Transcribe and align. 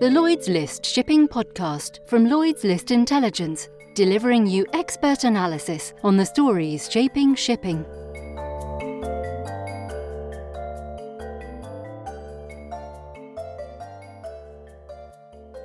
the 0.00 0.08
Lloyd's 0.08 0.48
List 0.48 0.86
Shipping 0.86 1.26
Podcast 1.26 1.98
from 2.06 2.26
Lloyd's 2.30 2.62
List 2.62 2.92
Intelligence, 2.92 3.68
delivering 3.94 4.46
you 4.46 4.64
expert 4.72 5.24
analysis 5.24 5.92
on 6.04 6.16
the 6.16 6.24
stories 6.24 6.88
shaping 6.88 7.34
shipping. 7.34 7.84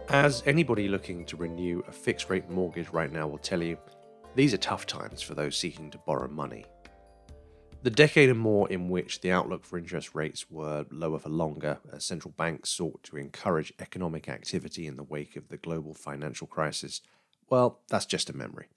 As 0.09 0.41
anybody 0.47 0.87
looking 0.87 1.25
to 1.25 1.37
renew 1.37 1.83
a 1.87 1.91
fixed 1.91 2.31
rate 2.31 2.49
mortgage 2.49 2.89
right 2.89 3.11
now 3.11 3.27
will 3.27 3.37
tell 3.37 3.61
you, 3.61 3.77
these 4.33 4.51
are 4.51 4.57
tough 4.57 4.87
times 4.87 5.21
for 5.21 5.35
those 5.35 5.55
seeking 5.55 5.91
to 5.91 5.99
borrow 5.99 6.27
money. 6.27 6.65
The 7.83 7.89
decade 7.89 8.29
and 8.29 8.39
more 8.39 8.69
in 8.69 8.87
which 8.87 9.19
the 9.19 9.33
outlook 9.33 9.65
for 9.65 9.77
interest 9.77 10.15
rates 10.15 10.49
were 10.49 10.85
lower 10.89 11.19
for 11.19 11.27
longer 11.27 11.79
as 11.91 12.05
central 12.05 12.33
banks 12.37 12.69
sought 12.69 13.03
to 13.03 13.17
encourage 13.17 13.73
economic 13.77 14.29
activity 14.29 14.87
in 14.87 14.95
the 14.95 15.03
wake 15.03 15.35
of 15.35 15.49
the 15.49 15.57
global 15.57 15.93
financial 15.93 16.47
crisis, 16.47 17.01
well, 17.49 17.81
that's 17.89 18.05
just 18.05 18.29
a 18.29 18.37
memory. 18.37 18.67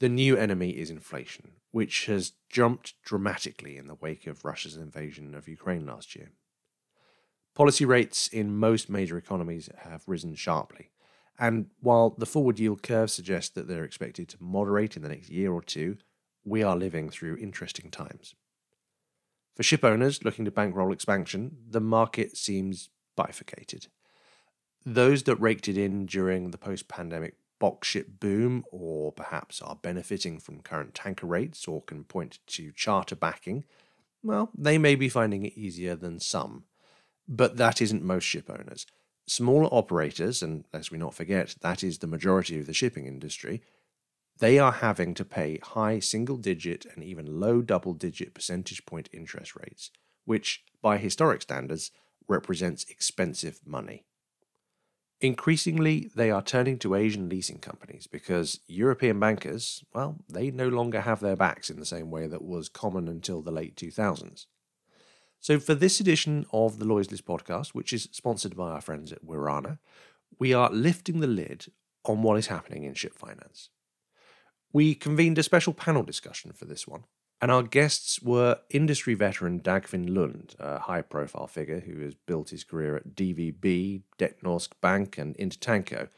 The 0.00 0.08
new 0.08 0.36
enemy 0.36 0.70
is 0.70 0.90
inflation, 0.90 1.52
which 1.70 2.06
has 2.06 2.32
jumped 2.50 2.94
dramatically 3.04 3.76
in 3.76 3.86
the 3.86 3.94
wake 3.94 4.26
of 4.26 4.44
Russia's 4.44 4.76
invasion 4.76 5.36
of 5.36 5.46
Ukraine 5.46 5.86
last 5.86 6.16
year. 6.16 6.32
Policy 7.54 7.84
rates 7.84 8.26
in 8.26 8.56
most 8.56 8.90
major 8.90 9.16
economies 9.16 9.68
have 9.84 10.02
risen 10.08 10.34
sharply, 10.34 10.90
and 11.38 11.66
while 11.78 12.10
the 12.18 12.26
forward 12.26 12.58
yield 12.58 12.82
curve 12.82 13.12
suggests 13.12 13.50
that 13.50 13.68
they're 13.68 13.84
expected 13.84 14.28
to 14.30 14.36
moderate 14.40 14.96
in 14.96 15.04
the 15.04 15.08
next 15.08 15.30
year 15.30 15.52
or 15.52 15.62
two, 15.62 15.98
we 16.44 16.62
are 16.62 16.74
living 16.76 17.08
through 17.08 17.36
interesting 17.36 17.88
times. 17.88 18.34
For 19.54 19.62
ship 19.62 19.84
owners 19.84 20.24
looking 20.24 20.44
to 20.44 20.50
bankroll 20.50 20.92
expansion, 20.92 21.56
the 21.68 21.80
market 21.80 22.36
seems 22.36 22.88
bifurcated. 23.16 23.88
Those 24.84 25.24
that 25.24 25.36
raked 25.36 25.68
it 25.68 25.76
in 25.76 26.06
during 26.06 26.50
the 26.50 26.58
post 26.58 26.88
pandemic 26.88 27.36
box 27.58 27.86
ship 27.86 28.18
boom, 28.18 28.64
or 28.72 29.12
perhaps 29.12 29.62
are 29.62 29.76
benefiting 29.76 30.40
from 30.40 30.62
current 30.62 30.94
tanker 30.94 31.26
rates 31.26 31.68
or 31.68 31.82
can 31.82 32.02
point 32.02 32.40
to 32.48 32.72
charter 32.72 33.14
backing, 33.14 33.64
well, 34.22 34.50
they 34.56 34.78
may 34.78 34.94
be 34.94 35.08
finding 35.08 35.44
it 35.44 35.56
easier 35.56 35.94
than 35.94 36.18
some. 36.18 36.64
But 37.28 37.56
that 37.58 37.80
isn't 37.80 38.02
most 38.02 38.24
ship 38.24 38.50
owners. 38.50 38.86
Smaller 39.26 39.68
operators, 39.72 40.42
and 40.42 40.64
lest 40.72 40.90
we 40.90 40.98
not 40.98 41.14
forget, 41.14 41.54
that 41.60 41.84
is 41.84 41.98
the 41.98 42.08
majority 42.08 42.58
of 42.58 42.66
the 42.66 42.74
shipping 42.74 43.06
industry, 43.06 43.62
they 44.42 44.58
are 44.58 44.72
having 44.72 45.14
to 45.14 45.24
pay 45.24 45.60
high 45.62 46.00
single 46.00 46.36
digit 46.36 46.84
and 46.92 47.04
even 47.04 47.38
low 47.38 47.62
double 47.62 47.94
digit 47.94 48.34
percentage 48.34 48.84
point 48.84 49.08
interest 49.12 49.54
rates, 49.54 49.92
which, 50.24 50.64
by 50.82 50.98
historic 50.98 51.42
standards, 51.42 51.92
represents 52.26 52.84
expensive 52.90 53.60
money. 53.64 54.04
Increasingly, 55.20 56.10
they 56.16 56.32
are 56.32 56.42
turning 56.42 56.76
to 56.80 56.96
Asian 56.96 57.28
leasing 57.28 57.58
companies 57.58 58.08
because 58.08 58.58
European 58.66 59.20
bankers, 59.20 59.84
well, 59.94 60.16
they 60.28 60.50
no 60.50 60.66
longer 60.66 61.02
have 61.02 61.20
their 61.20 61.36
backs 61.36 61.70
in 61.70 61.78
the 61.78 61.86
same 61.86 62.10
way 62.10 62.26
that 62.26 62.42
was 62.42 62.68
common 62.68 63.06
until 63.06 63.42
the 63.42 63.52
late 63.52 63.76
2000s. 63.76 64.46
So, 65.38 65.60
for 65.60 65.76
this 65.76 66.00
edition 66.00 66.46
of 66.52 66.80
the 66.80 66.84
Lloyd's 66.84 67.12
List 67.12 67.26
podcast, 67.26 67.68
which 67.68 67.92
is 67.92 68.08
sponsored 68.10 68.56
by 68.56 68.72
our 68.72 68.80
friends 68.80 69.12
at 69.12 69.24
Wirana, 69.24 69.78
we 70.40 70.52
are 70.52 70.68
lifting 70.68 71.20
the 71.20 71.28
lid 71.28 71.66
on 72.04 72.22
what 72.22 72.38
is 72.38 72.48
happening 72.48 72.82
in 72.82 72.94
ship 72.94 73.14
finance. 73.14 73.70
We 74.72 74.94
convened 74.94 75.38
a 75.38 75.42
special 75.42 75.74
panel 75.74 76.02
discussion 76.02 76.52
for 76.52 76.64
this 76.64 76.88
one, 76.88 77.04
and 77.42 77.50
our 77.50 77.62
guests 77.62 78.22
were 78.22 78.60
industry 78.70 79.14
veteran 79.14 79.60
Dagfinn 79.60 80.08
Lunde, 80.08 80.54
a 80.58 80.78
high 80.78 81.02
profile 81.02 81.46
figure 81.46 81.80
who 81.80 82.00
has 82.00 82.14
built 82.14 82.50
his 82.50 82.64
career 82.64 82.96
at 82.96 83.14
DVB, 83.14 84.02
Den 84.16 84.34
Norske 84.42 84.72
Bank, 84.80 85.18
and 85.18 85.36
Intertanko. 85.36 86.08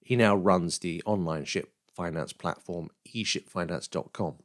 He 0.00 0.16
now 0.16 0.34
runs 0.34 0.78
the 0.78 1.02
online 1.04 1.44
ship 1.44 1.72
finance 1.92 2.32
platform 2.32 2.90
eshipfinance.com. 3.14 4.36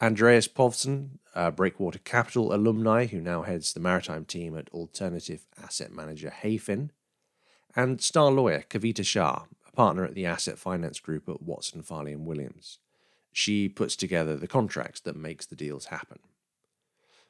Andreas 0.00 0.48
Povlsen, 0.48 1.18
a 1.34 1.52
Breakwater 1.52 2.00
Capital 2.00 2.52
alumni 2.52 3.06
who 3.06 3.20
now 3.20 3.42
heads 3.42 3.72
the 3.72 3.80
maritime 3.80 4.24
team 4.24 4.56
at 4.58 4.68
alternative 4.70 5.46
asset 5.62 5.92
manager 5.92 6.32
Hayfin, 6.42 6.90
and 7.76 8.00
star 8.00 8.30
lawyer 8.30 8.64
Kavita 8.68 9.04
Shah, 9.04 9.44
partner 9.76 10.04
at 10.04 10.14
the 10.14 10.26
asset 10.26 10.58
finance 10.58 10.98
group 10.98 11.28
at 11.28 11.42
Watson 11.42 11.82
Farley 11.82 12.12
and 12.12 12.26
Williams. 12.26 12.78
She 13.32 13.68
puts 13.68 13.94
together 13.94 14.36
the 14.36 14.48
contracts 14.48 15.00
that 15.00 15.14
makes 15.14 15.46
the 15.46 15.56
deals 15.56 15.86
happen. 15.86 16.18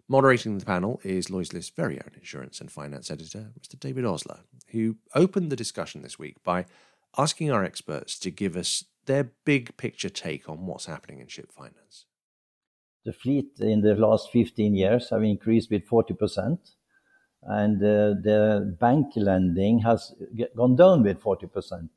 Moderating 0.09 0.57
the 0.57 0.65
panel 0.65 1.01
is 1.03 1.31
Lloyd's 1.31 1.53
List's 1.53 1.71
very 1.75 1.97
own 1.97 2.13
insurance 2.15 2.61
and 2.61 2.71
finance 2.71 3.11
editor, 3.11 3.51
Mr. 3.61 3.79
David 3.79 4.05
Osler, 4.05 4.41
who 4.69 4.97
opened 5.17 5.51
the 5.51 5.57
discussion 5.57 6.03
this 6.03 6.19
week 6.19 6.37
by 6.45 6.65
asking 7.19 7.51
our 7.51 7.65
experts 7.65 8.17
to 8.21 8.31
give 8.31 8.57
us 8.57 8.85
their 9.07 9.33
big 9.45 9.77
picture 9.77 10.09
take 10.09 10.49
on 10.49 10.67
what's 10.67 10.87
happening 10.87 11.19
in 11.19 11.27
ship 11.27 11.51
finance. 11.51 12.07
The 13.05 13.13
fleet 13.13 13.59
in 13.59 13.81
the 13.81 13.95
last 13.97 14.31
15 14.31 14.75
years 14.75 15.11
have 15.11 15.25
increased 15.25 15.71
with 15.71 15.89
40%, 15.89 16.59
and 17.43 17.77
uh, 17.77 18.15
the 18.23 18.77
bank 18.81 19.13
lending 19.17 19.81
has 19.81 20.15
gone 20.57 20.77
down 20.77 21.03
with 21.03 21.21
40%. 21.21 21.89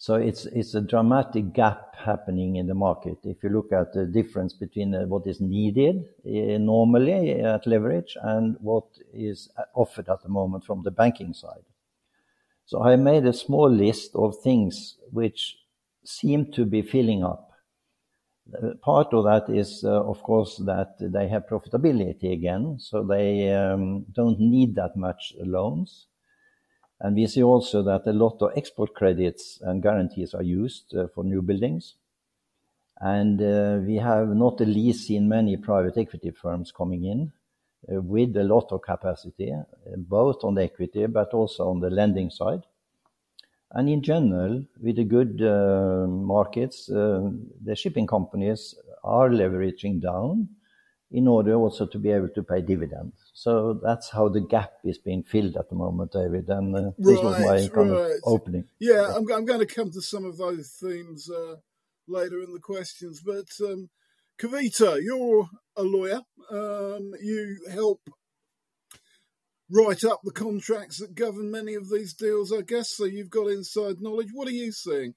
So 0.00 0.14
it's 0.14 0.46
it's 0.46 0.74
a 0.74 0.80
dramatic 0.80 1.52
gap 1.52 1.94
happening 1.94 2.56
in 2.56 2.66
the 2.66 2.74
market. 2.74 3.18
If 3.22 3.42
you 3.42 3.50
look 3.50 3.70
at 3.70 3.92
the 3.92 4.06
difference 4.06 4.54
between 4.54 4.94
uh, 4.94 5.02
what 5.04 5.26
is 5.26 5.42
needed 5.42 5.96
uh, 6.24 6.56
normally 6.56 7.32
at 7.32 7.66
leverage 7.66 8.16
and 8.22 8.56
what 8.62 8.86
is 9.12 9.50
offered 9.74 10.08
at 10.08 10.22
the 10.22 10.30
moment 10.30 10.64
from 10.64 10.82
the 10.84 10.90
banking 10.90 11.34
side. 11.34 11.66
So 12.64 12.82
I 12.82 12.96
made 12.96 13.26
a 13.26 13.34
small 13.34 13.70
list 13.70 14.12
of 14.14 14.40
things 14.42 14.96
which 15.10 15.58
seem 16.02 16.50
to 16.52 16.64
be 16.64 16.80
filling 16.80 17.22
up. 17.22 17.50
Part 18.80 19.12
of 19.12 19.24
that 19.24 19.54
is, 19.54 19.84
uh, 19.84 20.02
of 20.02 20.22
course, 20.22 20.56
that 20.64 20.94
they 20.98 21.28
have 21.28 21.46
profitability 21.46 22.32
again, 22.32 22.78
so 22.78 23.02
they 23.02 23.52
um, 23.52 24.06
don't 24.14 24.40
need 24.40 24.76
that 24.76 24.96
much 24.96 25.34
loans. 25.38 26.06
And 27.00 27.16
we 27.16 27.26
see 27.26 27.42
also 27.42 27.82
that 27.82 28.06
a 28.06 28.12
lot 28.12 28.42
of 28.42 28.52
export 28.56 28.94
credits 28.94 29.58
and 29.62 29.82
guarantees 29.82 30.34
are 30.34 30.42
used 30.42 30.94
uh, 30.94 31.06
for 31.08 31.24
new 31.24 31.40
buildings. 31.40 31.94
And 33.00 33.40
uh, 33.40 33.78
we 33.86 33.96
have 33.96 34.28
not 34.28 34.58
the 34.58 34.66
least 34.66 35.06
seen 35.06 35.26
many 35.26 35.56
private 35.56 35.96
equity 35.96 36.30
firms 36.30 36.70
coming 36.70 37.04
in 37.04 37.32
uh, 37.90 38.02
with 38.02 38.36
a 38.36 38.44
lot 38.44 38.70
of 38.70 38.82
capacity, 38.82 39.54
both 39.96 40.44
on 40.44 40.54
the 40.54 40.64
equity 40.64 41.06
but 41.06 41.32
also 41.32 41.70
on 41.70 41.80
the 41.80 41.88
lending 41.88 42.28
side. 42.28 42.64
And 43.72 43.88
in 43.88 44.02
general, 44.02 44.64
with 44.82 44.96
the 44.96 45.04
good 45.04 45.40
markets, 46.10 46.86
the 46.86 47.74
shipping 47.76 48.06
companies 48.06 48.74
are 49.04 49.30
leveraging 49.30 50.02
down 50.02 50.48
in 51.12 51.26
order 51.26 51.54
also 51.54 51.86
to 51.86 51.98
be 51.98 52.10
able 52.10 52.28
to 52.28 52.42
pay 52.42 52.60
dividends. 52.60 53.14
So 53.34 53.80
that's 53.82 54.10
how 54.10 54.28
the 54.28 54.40
gap 54.40 54.72
is 54.84 54.98
being 54.98 55.24
filled 55.24 55.56
at 55.56 55.68
the 55.68 55.74
moment, 55.74 56.12
David. 56.12 56.48
And 56.48 56.74
uh, 56.74 56.90
this 56.98 57.16
right, 57.16 57.24
was 57.24 57.40
my 57.40 57.74
kind 57.74 57.90
right. 57.90 58.10
of 58.10 58.20
opening. 58.24 58.64
Yeah, 58.78 58.94
yeah. 58.94 59.14
I'm, 59.16 59.30
I'm, 59.32 59.44
going 59.44 59.66
to 59.66 59.74
come 59.74 59.90
to 59.90 60.02
some 60.02 60.24
of 60.24 60.36
those 60.36 60.70
themes 60.80 61.28
uh, 61.28 61.56
later 62.06 62.40
in 62.40 62.52
the 62.52 62.60
questions. 62.60 63.22
But 63.24 63.48
um, 63.64 63.90
Kavita, 64.40 65.02
you're 65.02 65.48
a 65.76 65.82
lawyer. 65.82 66.20
Um, 66.50 67.12
you 67.20 67.58
help 67.72 68.00
write 69.68 70.04
up 70.04 70.20
the 70.22 70.32
contracts 70.32 70.98
that 70.98 71.14
govern 71.14 71.50
many 71.50 71.74
of 71.74 71.90
these 71.90 72.14
deals, 72.14 72.52
I 72.52 72.62
guess. 72.62 72.90
So 72.96 73.04
you've 73.04 73.30
got 73.30 73.48
inside 73.48 74.00
knowledge. 74.00 74.28
What 74.32 74.48
are 74.48 74.52
you 74.52 74.70
seeing? 74.72 75.14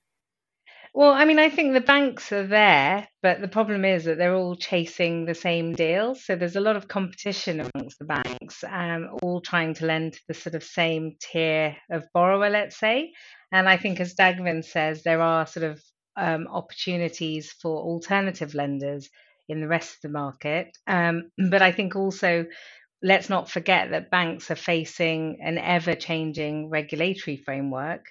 Well, 0.95 1.11
I 1.11 1.25
mean, 1.25 1.39
I 1.39 1.49
think 1.49 1.73
the 1.73 1.81
banks 1.81 2.31
are 2.31 2.45
there, 2.45 3.07
but 3.23 3.41
the 3.41 3.47
problem 3.47 3.83
is 3.83 4.05
that 4.05 4.19
they're 4.19 4.35
all 4.35 4.55
chasing 4.55 5.25
the 5.25 5.33
same 5.33 5.73
deals. 5.73 6.23
So 6.23 6.35
there's 6.35 6.55
a 6.55 6.61
lot 6.61 6.75
of 6.75 6.87
competition 6.87 7.61
amongst 7.61 7.97
the 7.97 8.05
banks, 8.05 8.63
um, 8.63 9.09
all 9.23 9.41
trying 9.41 9.73
to 9.75 9.87
lend 9.87 10.13
to 10.13 10.19
the 10.27 10.35
sort 10.35 10.53
of 10.53 10.63
same 10.63 11.15
tier 11.19 11.75
of 11.89 12.05
borrower, 12.13 12.49
let's 12.51 12.77
say. 12.77 13.11
And 13.51 13.67
I 13.67 13.77
think, 13.77 13.99
as 13.99 14.13
Dagfinn 14.13 14.63
says, 14.63 15.01
there 15.01 15.21
are 15.21 15.47
sort 15.47 15.63
of 15.63 15.81
um, 16.15 16.47
opportunities 16.47 17.51
for 17.51 17.75
alternative 17.75 18.53
lenders 18.53 19.09
in 19.49 19.61
the 19.61 19.67
rest 19.67 19.95
of 19.95 20.01
the 20.03 20.09
market. 20.09 20.77
Um, 20.85 21.31
but 21.49 21.63
I 21.63 21.71
think 21.71 21.95
also 21.95 22.45
let's 23.01 23.29
not 23.29 23.49
forget 23.49 23.91
that 23.91 24.11
banks 24.11 24.51
are 24.51 24.55
facing 24.55 25.39
an 25.43 25.57
ever 25.57 25.95
changing 25.95 26.69
regulatory 26.69 27.37
framework. 27.37 28.05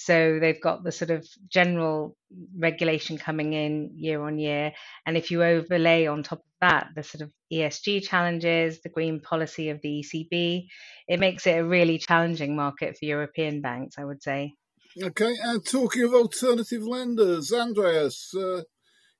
So 0.00 0.38
they've 0.40 0.60
got 0.60 0.84
the 0.84 0.92
sort 0.92 1.10
of 1.10 1.26
general 1.48 2.16
regulation 2.56 3.18
coming 3.18 3.52
in 3.52 3.90
year 3.96 4.22
on 4.22 4.38
year. 4.38 4.72
And 5.04 5.16
if 5.16 5.32
you 5.32 5.42
overlay 5.42 6.06
on 6.06 6.22
top 6.22 6.38
of 6.38 6.44
that 6.60 6.90
the 6.94 7.02
sort 7.02 7.22
of 7.22 7.32
ESG 7.52 8.06
challenges, 8.06 8.80
the 8.80 8.90
green 8.90 9.18
policy 9.18 9.70
of 9.70 9.80
the 9.82 10.04
ECB, 10.04 10.66
it 11.08 11.18
makes 11.18 11.48
it 11.48 11.58
a 11.58 11.64
really 11.64 11.98
challenging 11.98 12.54
market 12.54 12.96
for 12.96 13.06
European 13.06 13.60
banks, 13.60 13.96
I 13.98 14.04
would 14.04 14.22
say. 14.22 14.54
Okay, 15.02 15.34
and 15.42 15.66
talking 15.66 16.04
of 16.04 16.14
alternative 16.14 16.84
lenders, 16.84 17.52
Andreas, 17.52 18.32
uh, 18.36 18.62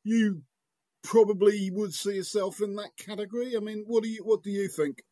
you 0.05 0.43
probably 1.03 1.73
would 1.73 1.93
see 1.93 2.15
yourself 2.15 2.61
in 2.63 2.77
that 2.77 2.97
category. 2.97 3.57
I 3.57 3.61
mean, 3.61 3.83
what 3.89 4.05
do 4.05 4.09
you 4.09 4.23
what 4.25 4.45
do 4.45 4.51
you 4.51 4.69
think? 4.69 5.03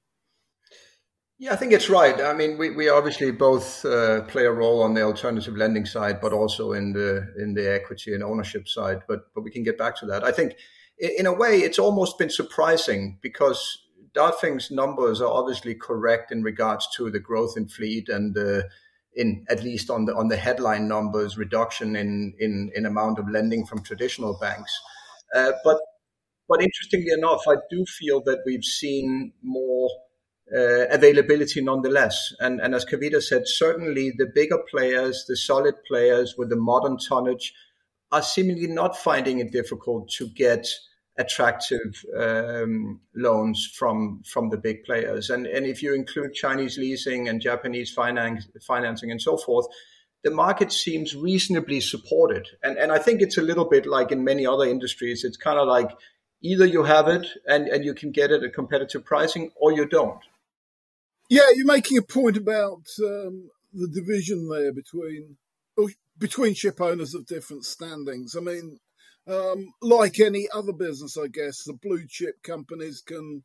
Yeah, 1.38 1.52
I 1.52 1.56
think 1.56 1.72
it's 1.72 1.90
right. 1.90 2.18
I 2.18 2.32
mean, 2.32 2.56
we, 2.56 2.70
we 2.70 2.88
obviously 2.88 3.30
both 3.30 3.84
uh, 3.84 4.22
play 4.22 4.46
a 4.46 4.50
role 4.52 4.82
on 4.82 4.94
the 4.94 5.02
alternative 5.02 5.54
lending 5.54 5.84
side, 5.84 6.18
but 6.20 6.32
also 6.32 6.72
in 6.72 6.92
the 6.94 7.30
in 7.38 7.52
the 7.52 7.70
equity 7.70 8.14
and 8.14 8.22
ownership 8.22 8.66
side. 8.68 9.00
But 9.06 9.32
but 9.34 9.42
we 9.42 9.50
can 9.50 9.62
get 9.62 9.76
back 9.76 9.96
to 9.96 10.06
that. 10.06 10.24
I 10.24 10.32
think, 10.32 10.54
in 10.98 11.26
a 11.26 11.32
way, 11.34 11.58
it's 11.58 11.78
almost 11.78 12.16
been 12.18 12.30
surprising 12.30 13.18
because 13.20 13.78
Dagfinn's 14.14 14.70
numbers 14.70 15.20
are 15.20 15.30
obviously 15.30 15.74
correct 15.74 16.32
in 16.32 16.42
regards 16.42 16.88
to 16.96 17.10
the 17.10 17.20
growth 17.20 17.54
in 17.58 17.68
fleet 17.68 18.08
and 18.08 18.34
the 18.34 18.66
in 19.14 19.44
at 19.50 19.62
least 19.62 19.90
on 19.90 20.06
the 20.06 20.14
on 20.16 20.28
the 20.28 20.36
headline 20.38 20.88
numbers 20.88 21.36
reduction 21.36 21.96
in 21.96 22.32
in, 22.38 22.70
in 22.74 22.86
amount 22.86 23.18
of 23.18 23.28
lending 23.28 23.66
from 23.66 23.82
traditional 23.82 24.38
banks. 24.40 24.72
Uh, 25.34 25.52
but 25.64 25.78
but 26.48 26.62
interestingly 26.62 27.12
enough, 27.12 27.42
I 27.48 27.56
do 27.70 27.84
feel 27.98 28.22
that 28.24 28.38
we've 28.46 28.64
seen 28.64 29.32
more 29.42 29.90
uh, 30.54 30.86
availability 30.88 31.60
nonetheless. 31.60 32.32
And, 32.40 32.60
and 32.60 32.74
as 32.74 32.84
Kavita 32.84 33.22
said, 33.22 33.42
certainly 33.46 34.12
the 34.16 34.26
bigger 34.26 34.58
players, 34.70 35.24
the 35.28 35.36
solid 35.36 35.74
players 35.86 36.34
with 36.38 36.50
the 36.50 36.56
modern 36.56 36.98
tonnage, 36.98 37.52
are 38.12 38.22
seemingly 38.22 38.68
not 38.68 38.96
finding 38.96 39.40
it 39.40 39.50
difficult 39.50 40.08
to 40.10 40.28
get 40.28 40.66
attractive 41.18 42.04
um, 42.16 43.00
loans 43.14 43.66
from 43.74 44.22
from 44.24 44.50
the 44.50 44.56
big 44.58 44.84
players. 44.84 45.30
And 45.30 45.46
and 45.46 45.66
if 45.66 45.82
you 45.82 45.94
include 45.94 46.34
Chinese 46.34 46.78
leasing 46.78 47.28
and 47.28 47.40
Japanese 47.40 47.90
finance, 47.92 48.46
financing 48.64 49.10
and 49.10 49.20
so 49.20 49.36
forth, 49.36 49.66
the 50.22 50.30
market 50.30 50.72
seems 50.72 51.16
reasonably 51.16 51.80
supported. 51.80 52.46
And 52.62 52.78
and 52.78 52.92
I 52.92 52.98
think 52.98 53.22
it's 53.22 53.38
a 53.38 53.42
little 53.42 53.68
bit 53.68 53.86
like 53.86 54.12
in 54.12 54.22
many 54.22 54.46
other 54.46 54.64
industries. 54.64 55.24
It's 55.24 55.36
kind 55.36 55.58
of 55.58 55.66
like 55.66 55.90
either 56.42 56.66
you 56.66 56.84
have 56.84 57.08
it 57.08 57.26
and, 57.46 57.66
and 57.66 57.84
you 57.84 57.94
can 57.94 58.12
get 58.12 58.30
it 58.30 58.42
at 58.42 58.54
competitive 58.54 59.04
pricing 59.04 59.50
or 59.56 59.72
you 59.72 59.86
don't. 59.86 60.20
Yeah, 61.28 61.50
you're 61.54 61.66
making 61.66 61.98
a 61.98 62.02
point 62.02 62.36
about 62.36 62.86
um, 63.02 63.50
the 63.72 63.88
division 63.88 64.48
there 64.48 64.72
between 64.72 65.36
oh, 65.76 65.88
between 66.18 66.54
ship 66.54 66.80
owners 66.80 67.14
of 67.14 67.26
different 67.26 67.64
standings. 67.64 68.36
I 68.36 68.40
mean, 68.40 68.78
um, 69.26 69.72
like 69.82 70.20
any 70.20 70.48
other 70.54 70.72
business, 70.72 71.16
I 71.18 71.26
guess 71.26 71.64
the 71.64 71.72
blue 71.72 72.06
chip 72.08 72.42
companies 72.44 73.02
can 73.04 73.42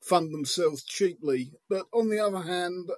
fund 0.00 0.32
themselves 0.32 0.82
cheaply, 0.82 1.52
but 1.68 1.84
on 1.92 2.08
the 2.08 2.18
other 2.18 2.40
hand, 2.40 2.88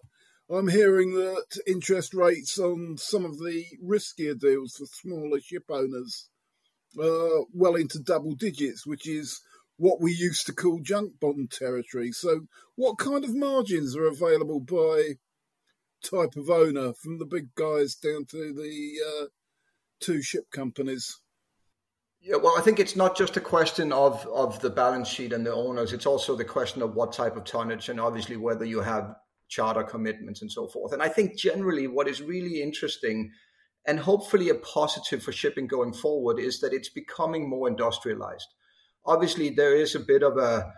I'm 0.49 0.69
hearing 0.69 1.15
that 1.15 1.47
interest 1.67 2.15
rates 2.15 2.59
on 2.59 2.97
some 2.99 3.25
of 3.25 3.39
the 3.39 3.65
riskier 3.85 4.39
deals 4.39 4.77
for 4.77 4.87
smaller 4.87 5.41
ship 5.41 5.65
owners 5.69 6.29
are 7.01 7.45
well 7.53 7.75
into 7.75 7.99
double 7.99 8.35
digits, 8.35 8.87
which 8.87 9.09
is 9.09 9.41
what 9.77 10.01
we 10.01 10.13
used 10.13 10.47
to 10.47 10.53
call 10.53 10.81
junk 10.81 11.19
bond 11.21 11.51
territory. 11.51 12.13
So, 12.13 12.47
what 12.77 12.99
kind 12.99 13.25
of 13.25 13.35
margins 13.35 13.97
are 13.97 14.07
available 14.07 14.61
by 14.61 15.15
type 16.03 16.37
of 16.37 16.51
owner, 16.51 16.93
from 16.93 17.19
the 17.19 17.27
big 17.27 17.55
guys 17.55 17.95
down 17.95 18.27
to 18.27 18.53
the 18.53 18.95
uh, 19.07 19.27
two 20.01 20.23
ship 20.23 20.51
companies? 20.51 21.19
Yeah, 22.21 22.37
well, 22.37 22.55
I 22.57 22.61
think 22.61 22.79
it's 22.79 22.97
not 22.97 23.17
just 23.17 23.37
a 23.37 23.41
question 23.41 23.93
of 23.93 24.27
of 24.27 24.61
the 24.61 24.71
balance 24.71 25.09
sheet 25.09 25.33
and 25.33 25.45
the 25.45 25.55
owners. 25.55 25.93
It's 25.93 26.07
also 26.07 26.37
the 26.37 26.45
question 26.45 26.83
of 26.83 26.95
what 26.95 27.13
type 27.13 27.37
of 27.37 27.45
tonnage, 27.45 27.89
and 27.89 28.01
obviously 28.01 28.37
whether 28.37 28.65
you 28.65 28.81
have 28.81 29.15
charter 29.49 29.83
commitments 29.83 30.41
and 30.41 30.51
so 30.51 30.67
forth. 30.67 30.93
And 30.93 31.03
I 31.03 31.09
think 31.09 31.37
generally, 31.37 31.87
what 31.87 32.09
is 32.09 32.23
really 32.23 32.63
interesting 32.63 33.31
and 33.87 33.99
hopefully 33.99 34.49
a 34.49 34.55
positive 34.55 35.23
for 35.23 35.33
shipping 35.33 35.67
going 35.67 35.93
forward 35.93 36.39
is 36.39 36.61
that 36.61 36.73
it's 36.73 36.89
becoming 36.89 37.49
more 37.49 37.69
industrialized 37.69 38.49
obviously 39.05 39.51
there 39.51 39.75
is 39.75 39.95
a 39.95 40.01
bit 40.01 40.23
of 40.23 40.37
a, 40.37 40.73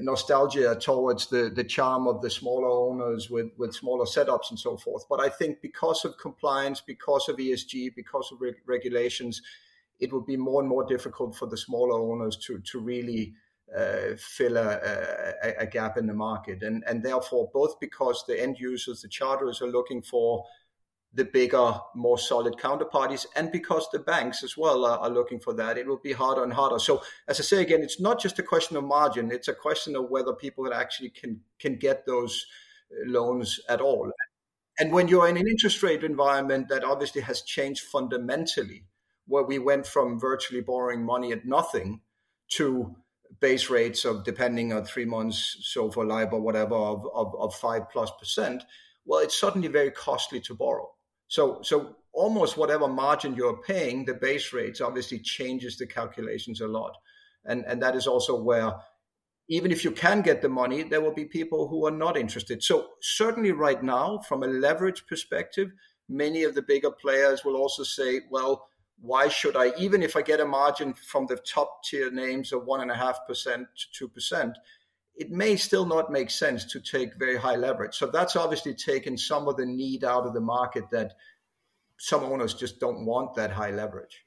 nostalgia 0.00 0.76
towards 0.76 1.26
the 1.28 1.50
the 1.54 1.64
charm 1.64 2.06
of 2.06 2.20
the 2.22 2.30
smaller 2.30 2.68
owners 2.68 3.28
with 3.30 3.50
with 3.58 3.74
smaller 3.74 4.04
setups 4.04 4.50
and 4.50 4.58
so 4.58 4.76
forth. 4.76 5.04
But 5.08 5.20
I 5.20 5.28
think 5.28 5.60
because 5.60 6.04
of 6.04 6.16
compliance, 6.18 6.80
because 6.80 7.28
of 7.28 7.36
ESG, 7.36 7.94
because 7.96 8.30
of 8.32 8.40
reg- 8.40 8.62
regulations, 8.66 9.42
it 9.98 10.12
will 10.12 10.24
be 10.24 10.36
more 10.36 10.60
and 10.60 10.68
more 10.68 10.84
difficult 10.84 11.34
for 11.34 11.46
the 11.46 11.56
smaller 11.56 11.98
owners 11.98 12.36
to 12.46 12.60
to 12.60 12.78
really 12.78 13.34
uh, 13.76 14.14
fill 14.18 14.56
a, 14.56 14.78
a, 15.42 15.54
a, 15.60 15.66
gap 15.66 15.96
in 15.96 16.06
the 16.06 16.12
market. 16.12 16.62
And, 16.62 16.84
and 16.86 17.02
therefore, 17.02 17.50
both 17.54 17.80
because 17.80 18.22
the 18.28 18.38
end 18.38 18.58
users, 18.58 19.00
the 19.00 19.08
charters 19.08 19.62
are 19.62 19.66
looking 19.66 20.02
for 20.02 20.44
the 21.14 21.24
bigger, 21.24 21.74
more 21.94 22.18
solid 22.18 22.54
counterparties, 22.54 23.26
and 23.36 23.52
because 23.52 23.86
the 23.92 23.98
banks 23.98 24.42
as 24.42 24.56
well 24.56 24.84
are, 24.84 24.98
are, 24.98 25.10
looking 25.10 25.38
for 25.38 25.52
that, 25.54 25.76
it 25.76 25.86
will 25.86 25.98
be 25.98 26.12
harder 26.12 26.42
and 26.42 26.52
harder. 26.52 26.78
So, 26.78 27.02
as 27.28 27.38
I 27.38 27.42
say 27.42 27.60
again, 27.60 27.82
it's 27.82 28.00
not 28.00 28.20
just 28.20 28.38
a 28.38 28.42
question 28.42 28.76
of 28.76 28.84
margin; 28.84 29.30
it's 29.30 29.48
a 29.48 29.54
question 29.54 29.94
of 29.94 30.08
whether 30.08 30.32
people 30.32 30.72
actually 30.72 31.10
can 31.10 31.40
can 31.58 31.76
get 31.76 32.06
those 32.06 32.46
uh, 32.90 33.10
loans 33.10 33.60
at 33.68 33.80
all. 33.80 34.10
And 34.78 34.90
when 34.90 35.08
you're 35.08 35.28
in 35.28 35.36
an 35.36 35.46
interest 35.46 35.82
rate 35.82 36.02
environment 36.02 36.68
that 36.68 36.82
obviously 36.82 37.20
has 37.20 37.42
changed 37.42 37.82
fundamentally, 37.82 38.86
where 39.26 39.42
we 39.42 39.58
went 39.58 39.86
from 39.86 40.18
virtually 40.18 40.62
borrowing 40.62 41.04
money 41.04 41.30
at 41.32 41.44
nothing 41.44 42.00
to 42.56 42.96
base 43.40 43.68
rates 43.68 44.04
of 44.04 44.24
depending 44.24 44.72
on 44.72 44.84
three 44.84 45.04
months, 45.04 45.58
so 45.60 45.90
for 45.90 46.06
LIBOR, 46.06 46.40
whatever, 46.40 46.74
of, 46.74 47.06
of, 47.12 47.34
of 47.38 47.54
five 47.54 47.90
plus 47.90 48.10
percent, 48.18 48.62
well, 49.04 49.20
it's 49.20 49.38
suddenly 49.38 49.68
very 49.68 49.90
costly 49.90 50.40
to 50.40 50.54
borrow. 50.54 50.90
So, 51.32 51.62
so 51.62 51.96
almost 52.12 52.58
whatever 52.58 52.86
margin 52.86 53.34
you're 53.34 53.62
paying, 53.62 54.04
the 54.04 54.12
base 54.12 54.52
rates 54.52 54.82
obviously 54.82 55.18
changes 55.18 55.78
the 55.78 55.86
calculations 55.86 56.60
a 56.60 56.68
lot. 56.68 56.94
And, 57.46 57.64
and 57.66 57.82
that 57.82 57.96
is 57.96 58.06
also 58.06 58.38
where 58.38 58.74
even 59.48 59.72
if 59.72 59.82
you 59.82 59.92
can 59.92 60.20
get 60.20 60.42
the 60.42 60.50
money, 60.50 60.82
there 60.82 61.00
will 61.00 61.14
be 61.14 61.24
people 61.24 61.68
who 61.68 61.86
are 61.86 61.90
not 61.90 62.18
interested. 62.18 62.62
So 62.62 62.88
certainly 63.00 63.52
right 63.52 63.82
now, 63.82 64.18
from 64.28 64.42
a 64.42 64.46
leverage 64.46 65.06
perspective, 65.06 65.72
many 66.06 66.42
of 66.42 66.54
the 66.54 66.60
bigger 66.60 66.90
players 66.90 67.46
will 67.46 67.56
also 67.56 67.82
say, 67.82 68.20
well, 68.30 68.68
why 69.00 69.28
should 69.28 69.56
I, 69.56 69.72
even 69.78 70.02
if 70.02 70.16
I 70.16 70.20
get 70.20 70.40
a 70.40 70.44
margin 70.44 70.92
from 70.92 71.24
the 71.28 71.36
top 71.36 71.82
tier 71.84 72.10
names 72.10 72.52
of 72.52 72.66
one 72.66 72.82
and 72.82 72.90
a 72.90 72.94
half 72.94 73.26
percent 73.26 73.68
to 73.78 73.86
two 73.98 74.08
percent, 74.08 74.58
it 75.14 75.30
may 75.30 75.56
still 75.56 75.86
not 75.86 76.10
make 76.10 76.30
sense 76.30 76.64
to 76.72 76.80
take 76.80 77.18
very 77.18 77.36
high 77.36 77.56
leverage. 77.56 77.94
So 77.94 78.06
that's 78.06 78.36
obviously 78.36 78.74
taken 78.74 79.18
some 79.18 79.46
of 79.48 79.56
the 79.56 79.66
need 79.66 80.04
out 80.04 80.26
of 80.26 80.34
the 80.34 80.40
market 80.40 80.84
that 80.92 81.12
some 81.98 82.24
owners 82.24 82.54
just 82.54 82.80
don't 82.80 83.04
want 83.04 83.34
that 83.36 83.50
high 83.50 83.70
leverage. 83.70 84.24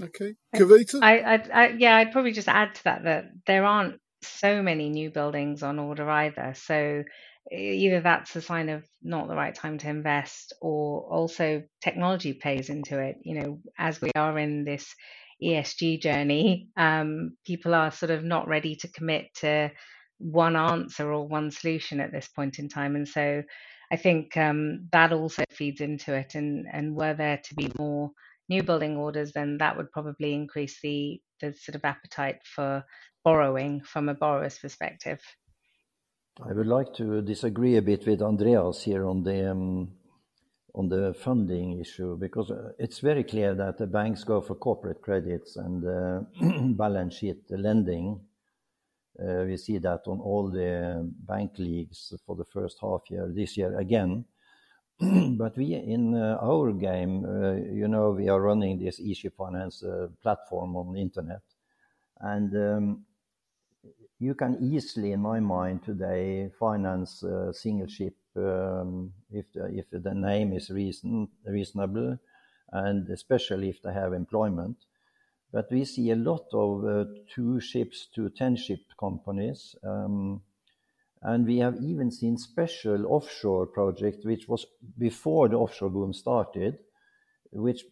Okay, 0.00 0.34
Kavita. 0.54 1.02
I, 1.02 1.18
I, 1.18 1.34
I, 1.52 1.68
yeah, 1.78 1.96
I'd 1.96 2.12
probably 2.12 2.32
just 2.32 2.48
add 2.48 2.74
to 2.76 2.84
that 2.84 3.04
that 3.04 3.24
there 3.46 3.64
aren't 3.64 4.00
so 4.22 4.62
many 4.62 4.88
new 4.88 5.10
buildings 5.10 5.62
on 5.62 5.78
order 5.78 6.08
either. 6.08 6.54
So 6.56 7.02
either 7.50 8.00
that's 8.00 8.36
a 8.36 8.40
sign 8.40 8.68
of 8.68 8.84
not 9.02 9.28
the 9.28 9.34
right 9.34 9.54
time 9.54 9.78
to 9.78 9.88
invest, 9.88 10.54
or 10.60 11.02
also 11.02 11.62
technology 11.82 12.32
plays 12.32 12.70
into 12.70 12.98
it. 12.98 13.16
You 13.22 13.40
know, 13.40 13.58
as 13.78 14.00
we 14.00 14.10
are 14.14 14.38
in 14.38 14.64
this 14.64 14.94
ESG 15.42 16.00
journey, 16.00 16.68
um, 16.76 17.36
people 17.44 17.74
are 17.74 17.90
sort 17.90 18.10
of 18.10 18.22
not 18.24 18.48
ready 18.48 18.76
to 18.76 18.88
commit 18.88 19.34
to 19.40 19.70
one 20.22 20.56
answer 20.56 21.12
or 21.12 21.26
one 21.26 21.50
solution 21.50 22.00
at 22.00 22.12
this 22.12 22.28
point 22.28 22.58
in 22.58 22.68
time. 22.68 22.96
And 22.96 23.08
so 23.08 23.42
I 23.90 23.96
think 23.96 24.36
um, 24.36 24.88
that 24.92 25.12
also 25.12 25.44
feeds 25.50 25.80
into 25.80 26.14
it. 26.14 26.34
And, 26.34 26.66
and 26.72 26.94
were 26.94 27.14
there 27.14 27.40
to 27.44 27.54
be 27.54 27.70
more 27.78 28.12
new 28.48 28.62
building 28.62 28.96
orders, 28.96 29.32
then 29.32 29.58
that 29.58 29.76
would 29.76 29.90
probably 29.90 30.32
increase 30.32 30.80
the, 30.80 31.20
the 31.40 31.52
sort 31.54 31.74
of 31.74 31.84
appetite 31.84 32.40
for 32.44 32.84
borrowing 33.24 33.82
from 33.82 34.08
a 34.08 34.14
borrower's 34.14 34.58
perspective. 34.58 35.20
I 36.40 36.52
would 36.52 36.66
like 36.66 36.94
to 36.94 37.20
disagree 37.20 37.76
a 37.76 37.82
bit 37.82 38.06
with 38.06 38.22
Andreas 38.22 38.82
here 38.82 39.06
on 39.06 39.22
the 39.22 39.50
um, 39.50 39.92
on 40.74 40.88
the 40.88 41.12
funding 41.12 41.78
issue 41.78 42.16
because 42.16 42.50
uh, 42.50 42.72
it's 42.78 43.00
very 43.00 43.22
clear 43.22 43.54
that 43.54 43.76
the 43.76 43.86
banks 43.86 44.24
go 44.24 44.40
for 44.40 44.54
corporate 44.54 45.02
credits 45.02 45.56
and 45.56 45.84
uh, 45.84 46.20
balance 46.72 47.16
sheet 47.16 47.42
lending 47.50 48.18
we 49.18 49.56
see 49.56 49.78
that 49.78 50.02
on 50.06 50.20
all 50.20 50.50
the 50.50 51.08
bank 51.26 51.52
leagues 51.58 52.14
for 52.26 52.36
the 52.36 52.44
first 52.44 52.78
half 52.80 53.02
year 53.10 53.30
this 53.34 53.56
year 53.56 53.78
again. 53.78 54.24
but 55.36 55.56
we 55.56 55.74
in 55.74 56.14
uh, 56.14 56.38
our 56.40 56.72
game, 56.72 57.24
uh, 57.24 57.54
you 57.54 57.88
know, 57.88 58.10
we 58.10 58.28
are 58.28 58.40
running 58.40 58.78
this 58.78 59.00
eShip 59.00 59.34
Finance 59.36 59.82
platform 60.22 60.76
on 60.76 60.92
the 60.92 61.00
internet, 61.00 61.42
and 62.20 62.54
um, 62.54 63.04
you 64.22 64.34
can 64.34 64.56
easily, 64.60 65.10
in 65.10 65.20
my 65.20 65.40
mind 65.40 65.82
today, 65.82 66.48
finance 66.58 67.24
a 67.24 67.52
single 67.52 67.88
ship 67.88 68.14
um, 68.36 69.12
if 69.32 69.52
the, 69.52 69.66
if 69.66 69.86
the 69.90 70.14
name 70.14 70.52
is 70.52 70.70
reason, 70.70 71.28
reasonable, 71.44 72.16
and 72.70 73.08
especially 73.10 73.68
if 73.68 73.82
they 73.82 73.92
have 73.92 74.12
employment. 74.12 74.76
But 75.52 75.70
we 75.70 75.84
see 75.84 76.10
a 76.10 76.16
lot 76.16 76.46
of 76.52 76.84
uh, 76.84 77.04
two 77.34 77.60
ships 77.60 78.08
to 78.14 78.30
10 78.30 78.56
ship 78.56 78.80
companies. 78.98 79.76
Um, 79.84 80.40
and 81.20 81.46
we 81.46 81.58
have 81.58 81.76
even 81.80 82.10
seen 82.10 82.36
special 82.36 83.06
offshore 83.06 83.66
projects, 83.66 84.24
which 84.24 84.48
was 84.48 84.66
before 84.98 85.48
the 85.48 85.56
offshore 85.56 85.90
boom 85.90 86.12
started, 86.12 86.78
which 87.52 87.84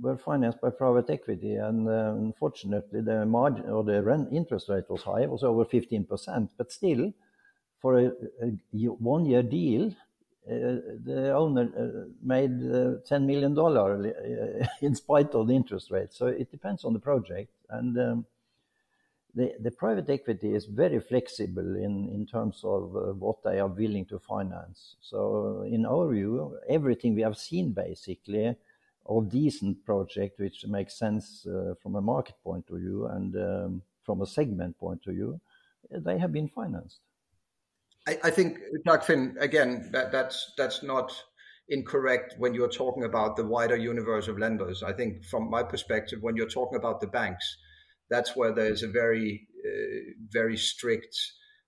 were 0.00 0.18
financed 0.18 0.60
by 0.60 0.70
private 0.70 1.08
equity. 1.08 1.54
And 1.54 1.88
uh, 1.88 2.14
unfortunately, 2.16 3.00
the 3.00 3.24
margin 3.24 3.70
or 3.70 3.84
the 3.84 4.02
rent 4.02 4.28
interest 4.32 4.68
rate 4.68 4.90
was 4.90 5.02
high, 5.02 5.22
it 5.22 5.30
was 5.30 5.44
over 5.44 5.64
15%. 5.64 6.50
But 6.58 6.72
still, 6.72 7.12
for 7.80 7.98
a, 7.98 8.06
a 8.42 8.86
one 8.98 9.24
year 9.24 9.42
deal, 9.42 9.94
the 10.46 11.32
owner 11.34 11.70
uh, 11.76 12.08
made 12.22 12.50
uh, 12.50 13.00
$10 13.08 13.24
million 13.24 13.58
uh, 13.58 14.66
in 14.82 14.94
spite 14.94 15.34
of 15.34 15.46
the 15.48 15.54
interest 15.54 15.90
rate. 15.90 16.12
So 16.12 16.26
it 16.26 16.50
depends 16.50 16.84
on 16.84 16.92
the 16.92 16.98
project. 16.98 17.50
And 17.70 17.98
um, 17.98 18.26
the, 19.34 19.54
the 19.58 19.70
private 19.70 20.08
equity 20.10 20.54
is 20.54 20.66
very 20.66 21.00
flexible 21.00 21.76
in, 21.76 22.08
in 22.08 22.26
terms 22.26 22.60
of 22.62 22.94
uh, 22.94 23.12
what 23.14 23.42
they 23.42 23.58
are 23.58 23.68
willing 23.68 24.04
to 24.06 24.18
finance. 24.18 24.96
So, 25.00 25.66
in 25.68 25.86
our 25.86 26.12
view, 26.12 26.56
everything 26.68 27.14
we 27.14 27.22
have 27.22 27.36
seen 27.36 27.72
basically 27.72 28.54
of 29.06 29.30
decent 29.30 29.84
project 29.84 30.38
which 30.38 30.64
makes 30.66 30.98
sense 30.98 31.46
uh, 31.46 31.74
from 31.82 31.96
a 31.96 32.00
market 32.00 32.36
point 32.42 32.64
of 32.70 32.78
view 32.78 33.06
and 33.06 33.36
um, 33.36 33.82
from 34.02 34.22
a 34.22 34.26
segment 34.26 34.78
point 34.78 35.02
of 35.06 35.14
view, 35.14 35.40
they 35.90 36.18
have 36.18 36.32
been 36.32 36.48
financed. 36.48 37.00
I, 38.06 38.18
I 38.24 38.30
think, 38.30 38.58
Finn, 39.04 39.36
again, 39.40 39.88
that, 39.92 40.12
that's 40.12 40.52
that's 40.56 40.82
not 40.82 41.12
incorrect 41.68 42.34
when 42.38 42.54
you're 42.54 42.68
talking 42.68 43.04
about 43.04 43.36
the 43.36 43.46
wider 43.46 43.76
universe 43.76 44.28
of 44.28 44.38
lenders. 44.38 44.82
I 44.82 44.92
think, 44.92 45.24
from 45.24 45.50
my 45.50 45.62
perspective, 45.62 46.18
when 46.20 46.36
you're 46.36 46.48
talking 46.48 46.78
about 46.78 47.00
the 47.00 47.06
banks, 47.06 47.56
that's 48.10 48.36
where 48.36 48.52
there's 48.52 48.82
a 48.82 48.88
very 48.88 49.48
uh, 49.64 50.12
very 50.30 50.56
strict 50.56 51.16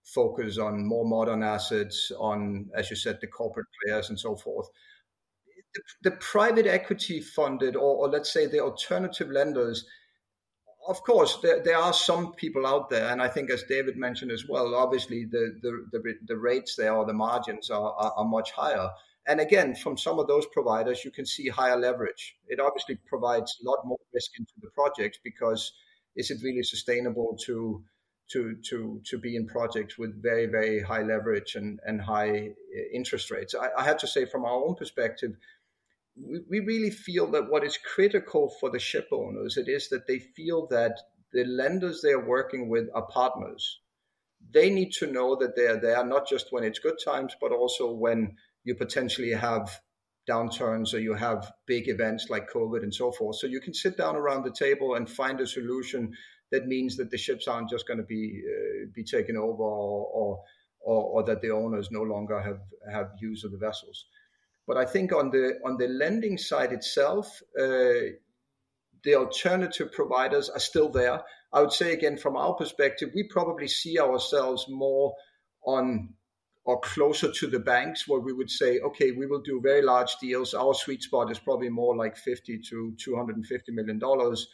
focus 0.04 0.58
on 0.58 0.86
more 0.86 1.04
modern 1.04 1.42
assets, 1.42 2.12
on 2.18 2.68
as 2.74 2.90
you 2.90 2.96
said, 2.96 3.18
the 3.20 3.26
corporate 3.26 3.66
players 3.84 4.08
and 4.08 4.20
so 4.20 4.36
forth. 4.36 4.68
The, 5.74 6.10
the 6.10 6.16
private 6.16 6.66
equity 6.66 7.20
funded, 7.20 7.76
or, 7.76 7.96
or 7.96 8.08
let's 8.08 8.32
say 8.32 8.46
the 8.46 8.60
alternative 8.60 9.30
lenders, 9.30 9.84
of 10.88 11.02
course, 11.02 11.38
there, 11.42 11.62
there 11.62 11.76
are 11.76 11.92
some 11.92 12.32
people 12.32 12.66
out 12.66 12.90
there, 12.90 13.08
and 13.10 13.20
I 13.20 13.28
think 13.28 13.50
as 13.50 13.62
David 13.64 13.96
mentioned 13.96 14.30
as 14.30 14.44
well, 14.48 14.74
obviously 14.74 15.24
the 15.24 15.58
the, 15.62 15.86
the, 15.92 16.14
the 16.26 16.36
rates 16.36 16.76
there 16.76 16.94
or 16.94 17.04
the 17.04 17.12
margins 17.12 17.70
are, 17.70 17.92
are, 17.92 18.12
are, 18.16 18.24
much 18.24 18.52
higher. 18.52 18.90
And 19.26 19.40
again, 19.40 19.74
from 19.74 19.96
some 19.96 20.18
of 20.18 20.28
those 20.28 20.46
providers, 20.46 21.04
you 21.04 21.10
can 21.10 21.26
see 21.26 21.48
higher 21.48 21.76
leverage. 21.76 22.36
It 22.46 22.60
obviously 22.60 22.96
provides 23.06 23.56
a 23.60 23.68
lot 23.68 23.78
more 23.84 23.98
risk 24.14 24.30
into 24.38 24.52
the 24.60 24.70
projects 24.70 25.18
because 25.22 25.72
is 26.14 26.30
it 26.30 26.38
really 26.42 26.62
sustainable 26.62 27.36
to 27.46 27.82
to 28.32 28.56
to 28.70 29.00
to 29.04 29.18
be 29.18 29.36
in 29.36 29.46
projects 29.46 29.98
with 29.98 30.20
very 30.22 30.46
very 30.46 30.80
high 30.80 31.02
leverage 31.02 31.54
and 31.56 31.80
and 31.86 32.00
high 32.00 32.50
interest 32.92 33.30
rates? 33.30 33.54
I, 33.54 33.68
I 33.76 33.84
have 33.84 33.98
to 33.98 34.06
say, 34.06 34.24
from 34.24 34.44
our 34.44 34.64
own 34.64 34.74
perspective, 34.74 35.32
we, 36.16 36.60
really 36.60 36.90
feel 36.90 37.30
that 37.32 37.50
what 37.50 37.64
is 37.64 37.78
critical 37.78 38.52
for 38.60 38.70
the 38.70 38.78
ship 38.78 39.08
owners 39.12 39.56
it 39.56 39.68
is 39.68 39.88
that 39.90 40.06
they 40.06 40.18
feel 40.18 40.66
that 40.68 40.98
the 41.32 41.44
lenders 41.44 42.00
they 42.00 42.12
are 42.12 42.26
working 42.26 42.68
with 42.68 42.88
are 42.94 43.06
partners. 43.08 43.80
They 44.52 44.70
need 44.70 44.92
to 44.92 45.10
know 45.10 45.36
that 45.36 45.56
they 45.56 45.66
are 45.66 45.80
there 45.80 46.04
not 46.04 46.26
just 46.28 46.46
when 46.50 46.64
it's 46.64 46.78
good 46.78 46.98
times, 47.04 47.34
but 47.40 47.52
also 47.52 47.92
when 47.92 48.36
you 48.64 48.74
potentially 48.74 49.32
have 49.32 49.80
downturns 50.28 50.94
or 50.94 50.98
you 50.98 51.14
have 51.14 51.52
big 51.66 51.88
events 51.88 52.30
like 52.30 52.50
COVID 52.50 52.82
and 52.82 52.94
so 52.94 53.12
forth. 53.12 53.36
So 53.36 53.46
you 53.46 53.60
can 53.60 53.74
sit 53.74 53.96
down 53.96 54.16
around 54.16 54.44
the 54.44 54.50
table 54.50 54.94
and 54.94 55.08
find 55.08 55.40
a 55.40 55.46
solution 55.46 56.12
that 56.52 56.66
means 56.66 56.96
that 56.96 57.10
the 57.10 57.18
ships 57.18 57.48
aren't 57.48 57.70
just 57.70 57.86
going 57.86 57.98
to 57.98 58.04
be 58.04 58.42
uh, 58.46 58.86
be 58.94 59.04
taken 59.04 59.36
over 59.36 59.62
or, 59.62 60.06
or, 60.06 60.40
or 60.80 61.02
or 61.02 61.22
that 61.24 61.42
the 61.42 61.50
owners 61.50 61.90
no 61.90 62.02
longer 62.02 62.40
have 62.40 62.60
have 62.90 63.10
use 63.20 63.44
of 63.44 63.52
the 63.52 63.58
vessels. 63.58 64.06
But 64.66 64.76
I 64.76 64.84
think 64.84 65.12
on 65.12 65.30
the 65.30 65.58
on 65.64 65.76
the 65.76 65.88
lending 65.88 66.38
side 66.38 66.72
itself, 66.72 67.40
uh, 67.58 68.16
the 69.04 69.14
alternative 69.14 69.92
providers 69.92 70.48
are 70.48 70.60
still 70.60 70.88
there. 70.88 71.22
I 71.52 71.60
would 71.60 71.72
say 71.72 71.92
again, 71.92 72.18
from 72.18 72.36
our 72.36 72.54
perspective, 72.54 73.10
we 73.14 73.28
probably 73.28 73.68
see 73.68 73.98
ourselves 73.98 74.66
more 74.68 75.14
on 75.64 76.14
or 76.64 76.80
closer 76.80 77.30
to 77.30 77.46
the 77.46 77.60
banks 77.60 78.08
where 78.08 78.18
we 78.18 78.32
would 78.32 78.50
say, 78.50 78.80
okay, 78.80 79.12
we 79.12 79.26
will 79.26 79.40
do 79.40 79.60
very 79.62 79.82
large 79.82 80.16
deals. 80.20 80.52
Our 80.52 80.74
sweet 80.74 81.00
spot 81.00 81.30
is 81.30 81.38
probably 81.38 81.68
more 81.68 81.96
like 81.96 82.16
50 82.16 82.58
to 82.70 82.92
250 82.98 83.72
million 83.72 84.00
dollars. 84.00 84.48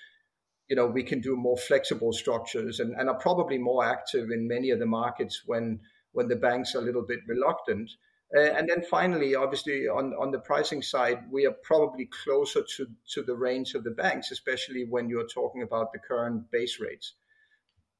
You 0.69 0.76
know, 0.76 0.87
we 0.87 1.02
can 1.02 1.21
do 1.21 1.37
more 1.37 1.57
flexible 1.57 2.12
structures 2.12 2.81
and, 2.81 2.95
and 2.99 3.09
are 3.09 3.19
probably 3.19 3.57
more 3.57 3.85
active 3.85 4.31
in 4.31 4.47
many 4.47 4.71
of 4.71 4.78
the 4.78 4.87
markets 4.87 5.42
when 5.47 5.81
when 6.12 6.28
the 6.28 6.37
banks 6.37 6.75
are 6.75 6.81
a 6.81 6.85
little 6.85 7.07
bit 7.07 7.21
reluctant. 7.26 7.90
Uh, 8.35 8.41
and 8.41 8.69
then 8.69 8.83
finally, 8.83 9.35
obviously, 9.35 9.89
on, 9.89 10.15
on 10.15 10.31
the 10.31 10.39
pricing 10.39 10.81
side, 10.81 11.19
we 11.31 11.47
are 11.47 11.55
probably 11.62 12.09
closer 12.25 12.62
to, 12.77 12.87
to 13.12 13.23
the 13.23 13.35
range 13.35 13.75
of 13.75 13.85
the 13.85 13.91
banks, 13.91 14.31
especially 14.31 14.87
when 14.89 15.09
you're 15.09 15.27
talking 15.27 15.62
about 15.62 15.93
the 15.93 15.99
current 15.99 16.51
base 16.51 16.81
rates. 16.81 17.12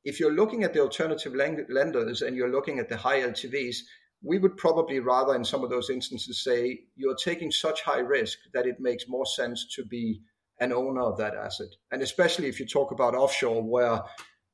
If 0.05 0.19
you're 0.19 0.33
looking 0.33 0.65
at 0.65 0.73
the 0.73 0.81
alternative 0.81 1.35
lenders 1.35 2.23
and 2.23 2.35
you're 2.35 2.51
looking 2.51 2.79
at 2.79 2.89
the 2.89 2.97
high 2.97 3.21
LTVs, 3.21 3.77
we 4.23 4.39
would 4.39 4.57
probably 4.57 5.01
rather, 5.01 5.35
in 5.35 5.45
some 5.45 5.63
of 5.63 5.71
those 5.71 5.91
instances, 5.91 6.43
say 6.43 6.81
you're 6.97 7.17
taking 7.17 7.51
such 7.51 7.83
high 7.83 7.99
risk 8.01 8.39
that 8.55 8.67
it 8.67 8.81
makes 8.81 9.09
more 9.09 9.27
sense 9.27 9.67
to 9.77 9.85
be 9.85 10.23
an 10.61 10.73
owner 10.73 11.03
of 11.03 11.19
that 11.19 11.35
asset. 11.35 11.69
And 11.91 12.03
especially 12.03 12.49
if 12.49 12.59
you 12.59 12.67
talk 12.67 12.91
about 12.91 13.15
offshore, 13.15 13.63
where 13.63 14.01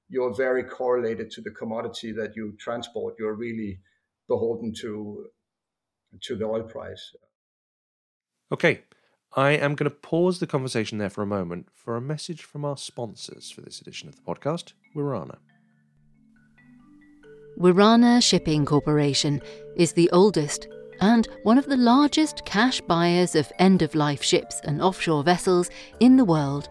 you're 0.08 0.34
very 0.34 0.64
correlated 0.64 1.30
to 1.32 1.40
the 1.40 1.50
commodity 1.50 2.12
that 2.12 2.34
you 2.34 2.56
transport, 2.58 3.14
you're 3.18 3.34
really 3.34 3.80
beholden 4.26 4.72
to 4.80 5.26
to 6.22 6.36
the 6.36 6.44
oil 6.44 6.62
price. 6.62 7.14
Okay, 8.52 8.82
I 9.36 9.50
am 9.50 9.74
going 9.74 9.90
to 9.90 9.96
pause 9.96 10.40
the 10.40 10.46
conversation 10.46 10.98
there 10.98 11.10
for 11.10 11.22
a 11.22 11.26
moment 11.26 11.68
for 11.74 11.96
a 11.96 12.00
message 12.00 12.42
from 12.42 12.64
our 12.64 12.76
sponsors 12.76 13.50
for 13.50 13.60
this 13.60 13.80
edition 13.80 14.08
of 14.08 14.16
the 14.16 14.22
podcast, 14.22 14.72
Wirana. 14.96 15.36
Wirana 17.58 18.22
Shipping 18.22 18.64
Corporation 18.64 19.42
is 19.76 19.92
the 19.92 20.08
oldest 20.12 20.68
and 21.00 21.28
one 21.42 21.58
of 21.58 21.66
the 21.66 21.76
largest 21.76 22.44
cash 22.44 22.80
buyers 22.82 23.34
of 23.34 23.52
end 23.58 23.82
of 23.82 23.94
life 23.94 24.22
ships 24.22 24.60
and 24.64 24.80
offshore 24.80 25.22
vessels 25.22 25.70
in 26.00 26.16
the 26.16 26.24
world. 26.24 26.68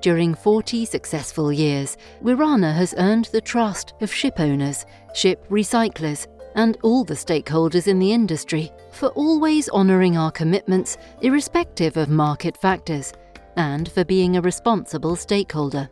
During 0.00 0.34
40 0.34 0.84
successful 0.84 1.52
years, 1.52 1.96
Wirana 2.22 2.74
has 2.74 2.94
earned 2.98 3.26
the 3.26 3.40
trust 3.40 3.94
of 4.00 4.12
ship 4.12 4.40
owners, 4.40 4.84
ship 5.14 5.46
recyclers, 5.48 6.26
and 6.54 6.76
all 6.82 7.04
the 7.04 7.14
stakeholders 7.14 7.88
in 7.88 7.98
the 7.98 8.12
industry 8.12 8.70
for 8.92 9.08
always 9.10 9.68
honouring 9.70 10.16
our 10.16 10.30
commitments 10.30 10.98
irrespective 11.20 11.96
of 11.96 12.08
market 12.08 12.56
factors 12.56 13.12
and 13.56 13.90
for 13.92 14.04
being 14.04 14.36
a 14.36 14.40
responsible 14.40 15.16
stakeholder. 15.16 15.88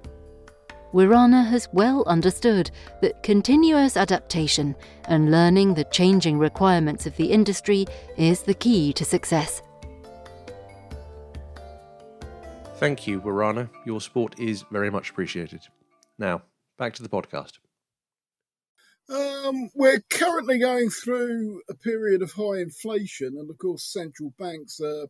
Wirana 0.93 1.47
has 1.47 1.69
well 1.73 2.03
understood 2.07 2.71
that 3.01 3.23
continuous 3.23 3.97
adaptation 3.97 4.75
and 5.05 5.31
learning 5.31 5.75
the 5.75 5.85
changing 5.85 6.39
requirements 6.39 7.07
of 7.07 7.17
the 7.17 7.31
industry 7.31 7.87
is 8.17 8.43
the 8.43 8.55
key 8.55 8.93
to 8.95 9.05
success. 9.05 9.63
Thank 12.77 13.07
you, 13.07 13.21
Wirana. 13.21 13.69
Your 13.85 14.01
support 14.01 14.41
is 14.41 14.65
very 14.71 14.91
much 14.91 15.11
appreciated. 15.11 15.61
Now, 16.19 16.43
back 16.77 16.95
to 16.95 17.03
the 17.03 17.09
podcast. 17.09 17.59
Um, 19.11 19.71
we're 19.75 20.03
currently 20.09 20.59
going 20.59 20.89
through 20.89 21.63
a 21.69 21.75
period 21.75 22.23
of 22.23 22.33
high 22.33 22.61
inflation, 22.61 23.37
and 23.37 23.51
of 23.51 23.59
course, 23.59 23.83
central 23.83 24.33
banks 24.39 24.81
are 24.81 25.09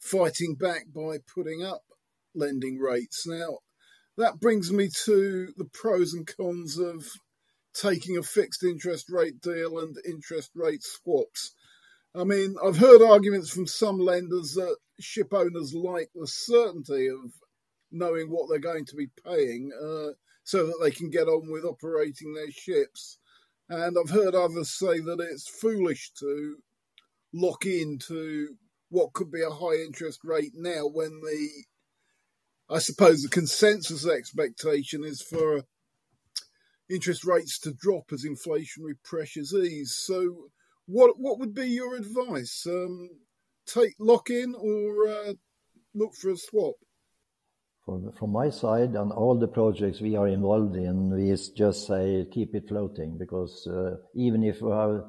fighting 0.00 0.56
back 0.56 0.86
by 0.92 1.18
putting 1.32 1.62
up 1.62 1.82
lending 2.34 2.78
rates. 2.78 3.24
Now, 3.24 3.58
that 4.18 4.40
brings 4.40 4.72
me 4.72 4.88
to 5.04 5.52
the 5.56 5.68
pros 5.72 6.12
and 6.12 6.26
cons 6.26 6.78
of 6.78 7.06
taking 7.74 8.18
a 8.18 8.24
fixed 8.24 8.64
interest 8.64 9.06
rate 9.08 9.40
deal 9.40 9.78
and 9.78 9.96
interest 10.04 10.50
rate 10.56 10.82
swaps. 10.82 11.54
I 12.16 12.24
mean, 12.24 12.56
I've 12.62 12.78
heard 12.78 13.02
arguments 13.02 13.50
from 13.50 13.68
some 13.68 13.98
lenders 13.98 14.54
that 14.54 14.76
ship 14.98 15.32
owners 15.32 15.72
like 15.74 16.10
the 16.14 16.26
certainty 16.26 17.06
of 17.06 17.32
knowing 17.92 18.30
what 18.30 18.48
they're 18.50 18.58
going 18.58 18.86
to 18.86 18.96
be 18.96 19.06
paying 19.24 19.70
uh, 19.80 20.10
so 20.44 20.66
that 20.66 20.78
they 20.82 20.90
can 20.90 21.10
get 21.10 21.28
on 21.28 21.50
with 21.50 21.64
operating 21.64 22.34
their 22.34 22.50
ships. 22.50 23.18
And 23.68 23.96
I've 23.96 24.10
heard 24.10 24.34
others 24.34 24.70
say 24.70 25.00
that 25.00 25.20
it's 25.20 25.48
foolish 25.48 26.12
to 26.18 26.56
lock 27.32 27.64
into 27.64 28.56
what 28.90 29.12
could 29.14 29.30
be 29.30 29.42
a 29.42 29.50
high 29.50 29.76
interest 29.82 30.20
rate 30.24 30.52
now 30.54 30.86
when 30.86 31.20
the 31.20 31.64
I 32.68 32.78
suppose 32.78 33.22
the 33.22 33.28
consensus 33.28 34.06
expectation 34.06 35.04
is 35.04 35.20
for 35.20 35.64
interest 36.88 37.24
rates 37.24 37.58
to 37.60 37.72
drop 37.72 38.12
as 38.12 38.24
inflationary 38.24 38.94
pressures 39.04 39.52
ease. 39.52 39.94
So, 39.94 40.48
what 40.86 41.18
what 41.18 41.38
would 41.38 41.54
be 41.54 41.68
your 41.68 41.96
advice? 41.96 42.66
Um, 42.66 43.10
take 43.66 43.94
lock 43.98 44.30
in 44.30 44.54
or 44.54 45.08
uh, 45.08 45.32
look 45.94 46.14
for 46.14 46.30
a 46.30 46.36
swap? 46.36 46.76
From, 47.84 48.12
from 48.12 48.30
my 48.30 48.48
side, 48.50 48.94
on 48.94 49.10
all 49.10 49.34
the 49.36 49.48
projects 49.48 50.00
we 50.00 50.14
are 50.14 50.28
involved 50.28 50.76
in, 50.76 51.10
we 51.10 51.36
just 51.56 51.86
say 51.86 52.28
keep 52.30 52.54
it 52.54 52.68
floating 52.68 53.18
because 53.18 53.66
uh, 53.66 53.96
even 54.14 54.44
if 54.44 54.62
we 54.62 54.70
have 54.70 55.04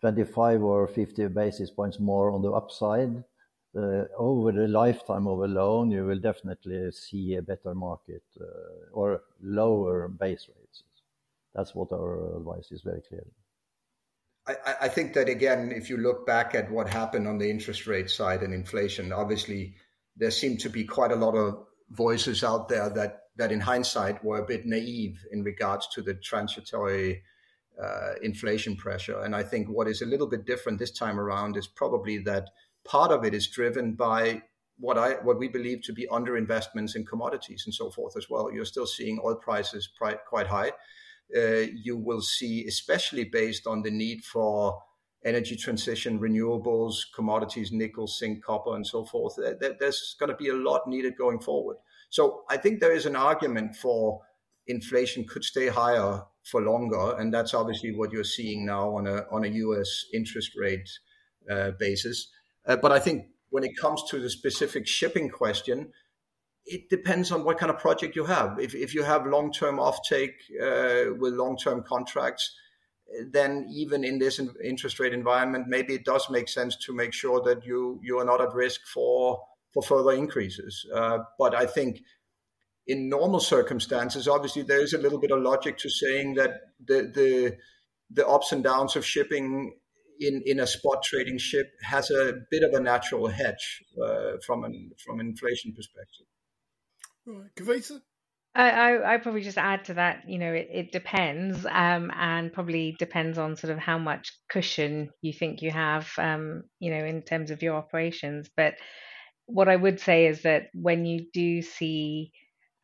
25 0.00 0.62
or 0.62 0.86
50 0.86 1.28
basis 1.28 1.70
points 1.70 1.98
more 1.98 2.30
on 2.30 2.42
the 2.42 2.52
upside, 2.52 3.24
uh, 3.76 4.04
over 4.18 4.52
the 4.52 4.68
lifetime 4.68 5.26
of 5.26 5.40
a 5.40 5.46
loan, 5.46 5.90
you 5.90 6.04
will 6.04 6.18
definitely 6.18 6.90
see 6.92 7.34
a 7.36 7.42
better 7.42 7.74
market 7.74 8.22
uh, 8.40 8.44
or 8.92 9.22
lower 9.40 10.08
base 10.08 10.48
rates. 10.48 10.82
That's 11.54 11.74
what 11.74 11.92
our 11.92 12.36
advice 12.36 12.70
is 12.70 12.82
very 12.82 13.00
clear. 13.08 13.24
I, 14.46 14.74
I 14.82 14.88
think 14.88 15.14
that 15.14 15.28
again, 15.28 15.72
if 15.74 15.88
you 15.88 15.96
look 15.96 16.26
back 16.26 16.54
at 16.54 16.70
what 16.70 16.88
happened 16.88 17.26
on 17.26 17.38
the 17.38 17.48
interest 17.48 17.86
rate 17.86 18.10
side 18.10 18.42
and 18.42 18.52
inflation, 18.52 19.12
obviously 19.12 19.74
there 20.16 20.30
seemed 20.30 20.60
to 20.60 20.68
be 20.68 20.84
quite 20.84 21.12
a 21.12 21.16
lot 21.16 21.34
of 21.34 21.64
voices 21.92 22.42
out 22.42 22.68
there 22.68 22.88
that 22.90 23.18
that 23.36 23.52
in 23.52 23.60
hindsight 23.60 24.22
were 24.22 24.38
a 24.38 24.46
bit 24.46 24.66
naive 24.66 25.24
in 25.32 25.42
regards 25.42 25.88
to 25.88 26.02
the 26.02 26.14
transitory 26.14 27.22
uh, 27.82 28.12
inflation 28.22 28.76
pressure. 28.76 29.22
And 29.22 29.34
I 29.34 29.42
think 29.42 29.68
what 29.68 29.88
is 29.88 30.02
a 30.02 30.06
little 30.06 30.26
bit 30.26 30.44
different 30.44 30.78
this 30.78 30.90
time 30.90 31.18
around 31.18 31.56
is 31.56 31.66
probably 31.66 32.18
that 32.18 32.50
part 32.84 33.10
of 33.10 33.24
it 33.24 33.32
is 33.32 33.48
driven 33.48 33.94
by 33.94 34.42
what 34.78 34.98
I 34.98 35.12
what 35.22 35.38
we 35.38 35.48
believe 35.48 35.82
to 35.84 35.92
be 35.92 36.06
underinvestments 36.08 36.96
in 36.96 37.06
commodities 37.06 37.62
and 37.64 37.74
so 37.74 37.90
forth 37.90 38.16
as 38.16 38.28
well. 38.28 38.52
You're 38.52 38.64
still 38.64 38.86
seeing 38.86 39.20
oil 39.24 39.36
prices 39.36 39.88
quite 39.98 40.46
high. 40.46 40.72
Uh, 41.34 41.66
you 41.74 41.96
will 41.96 42.20
see, 42.20 42.66
especially 42.66 43.24
based 43.24 43.66
on 43.66 43.82
the 43.82 43.90
need 43.90 44.22
for 44.24 44.78
energy 45.24 45.56
transition, 45.56 46.18
renewables, 46.18 46.96
commodities, 47.14 47.72
nickel, 47.72 48.06
zinc, 48.06 48.44
copper, 48.44 48.74
and 48.74 48.86
so 48.86 49.04
forth. 49.04 49.36
There's 49.36 50.16
going 50.18 50.30
to 50.30 50.36
be 50.36 50.48
a 50.48 50.54
lot 50.54 50.88
needed 50.88 51.16
going 51.16 51.40
forward. 51.40 51.76
So 52.10 52.42
I 52.50 52.56
think 52.56 52.80
there 52.80 52.92
is 52.92 53.06
an 53.06 53.16
argument 53.16 53.76
for 53.76 54.20
inflation 54.66 55.24
could 55.24 55.44
stay 55.44 55.68
higher 55.68 56.22
for 56.44 56.60
longer, 56.60 57.16
and 57.18 57.32
that's 57.32 57.54
obviously 57.54 57.92
what 57.92 58.12
you're 58.12 58.24
seeing 58.24 58.66
now 58.66 58.96
on 58.96 59.06
a 59.06 59.24
on 59.30 59.44
a 59.44 59.48
U.S. 59.48 60.06
interest 60.12 60.52
rate 60.56 60.88
uh, 61.50 61.70
basis. 61.78 62.28
Uh, 62.66 62.76
but 62.76 62.92
I 62.92 62.98
think 62.98 63.26
when 63.50 63.64
it 63.64 63.76
comes 63.76 64.02
to 64.10 64.18
the 64.18 64.30
specific 64.30 64.86
shipping 64.86 65.28
question, 65.28 65.92
it 66.64 66.88
depends 66.88 67.32
on 67.32 67.44
what 67.44 67.58
kind 67.58 67.70
of 67.70 67.78
project 67.78 68.16
you 68.16 68.24
have. 68.24 68.58
If, 68.58 68.74
if 68.74 68.94
you 68.94 69.02
have 69.02 69.26
long 69.26 69.52
term 69.52 69.76
offtake 69.76 70.34
uh, 70.60 71.14
with 71.14 71.34
long 71.34 71.56
term 71.56 71.82
contracts, 71.82 72.54
then 73.30 73.68
even 73.72 74.04
in 74.04 74.18
this 74.18 74.40
interest 74.62 74.98
rate 75.00 75.12
environment, 75.12 75.66
maybe 75.68 75.94
it 75.94 76.04
does 76.04 76.28
make 76.30 76.48
sense 76.48 76.76
to 76.86 76.94
make 76.94 77.12
sure 77.12 77.42
that 77.42 77.64
you 77.64 78.00
you 78.02 78.18
are 78.18 78.24
not 78.24 78.40
at 78.40 78.54
risk 78.54 78.80
for 78.92 79.42
for 79.72 79.82
further 79.82 80.12
increases. 80.12 80.86
Uh, 80.94 81.18
but 81.38 81.54
I 81.54 81.66
think 81.66 82.02
in 82.86 83.08
normal 83.08 83.40
circumstances, 83.40 84.28
obviously 84.28 84.62
there 84.62 84.82
is 84.82 84.92
a 84.92 84.98
little 84.98 85.18
bit 85.18 85.30
of 85.30 85.40
logic 85.40 85.78
to 85.78 85.90
saying 85.90 86.34
that 86.34 86.60
the 86.84 87.10
the 87.14 87.56
the 88.10 88.26
ups 88.26 88.52
and 88.52 88.62
downs 88.62 88.96
of 88.96 89.04
shipping 89.06 89.74
in, 90.20 90.42
in 90.44 90.60
a 90.60 90.66
spot 90.66 91.02
trading 91.02 91.38
ship 91.38 91.72
has 91.82 92.10
a 92.10 92.34
bit 92.50 92.62
of 92.62 92.72
a 92.74 92.80
natural 92.80 93.28
hedge 93.28 93.82
uh, 94.02 94.32
from 94.44 94.64
an 94.64 94.92
from 95.04 95.20
an 95.20 95.26
inflation 95.26 95.72
perspective. 95.72 96.26
Right, 97.26 97.54
Kavita. 97.54 98.02
I, 98.54 98.70
I, 98.70 99.14
I 99.14 99.16
probably 99.18 99.42
just 99.42 99.56
add 99.58 99.84
to 99.86 99.94
that. 99.94 100.28
You 100.28 100.38
know, 100.38 100.52
it, 100.52 100.68
it 100.70 100.92
depends, 100.92 101.64
um, 101.66 102.10
and 102.14 102.52
probably 102.52 102.94
depends 102.98 103.38
on 103.38 103.56
sort 103.56 103.72
of 103.72 103.78
how 103.78 103.98
much 103.98 104.32
cushion 104.50 105.10
you 105.22 105.32
think 105.32 105.62
you 105.62 105.70
have, 105.70 106.10
um, 106.18 106.64
you 106.78 106.90
know, 106.90 107.02
in 107.04 107.22
terms 107.22 107.50
of 107.50 107.62
your 107.62 107.76
operations. 107.76 108.50
But 108.54 108.74
what 109.46 109.68
I 109.68 109.76
would 109.76 110.00
say 110.00 110.26
is 110.26 110.42
that 110.42 110.68
when 110.74 111.06
you 111.06 111.26
do 111.32 111.62
see, 111.62 112.32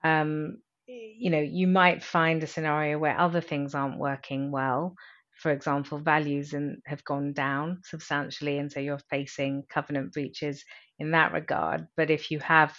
um, 0.05 0.59
you 0.87 1.31
know, 1.31 1.41
you 1.41 1.67
might 1.67 2.03
find 2.05 2.43
a 2.43 2.47
scenario 2.47 2.99
where 2.99 3.19
other 3.19 3.41
things 3.43 3.75
aren't 3.75 3.99
working 3.99 4.51
well. 4.53 4.95
For 5.43 5.53
example, 5.53 5.99
values 5.99 6.55
and 6.55 6.79
have 6.87 7.05
gone 7.05 7.33
down 7.35 7.81
substantially, 7.85 8.59
and 8.59 8.73
so 8.73 8.81
you're 8.81 9.01
facing 9.11 9.65
covenant 9.71 10.13
breaches 10.15 10.65
in 10.99 11.13
that 11.13 11.33
regard. 11.33 11.89
But 11.97 12.11
if 12.11 12.31
you 12.31 12.41
have 12.41 12.77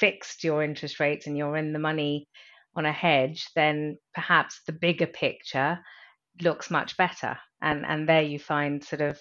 fixed 0.00 0.42
your 0.42 0.64
interest 0.64 0.98
rates 0.98 1.26
and 1.26 1.36
you're 1.36 1.56
in 1.56 1.72
the 1.72 1.78
money 1.78 2.26
on 2.74 2.86
a 2.86 2.92
hedge, 2.92 3.46
then 3.54 3.98
perhaps 4.14 4.60
the 4.66 4.72
bigger 4.72 5.06
picture 5.06 5.78
looks 6.42 6.70
much 6.70 6.96
better. 6.96 7.38
And 7.62 7.84
and 7.86 8.08
there 8.08 8.22
you 8.22 8.38
find 8.38 8.82
sort 8.82 9.02
of 9.02 9.20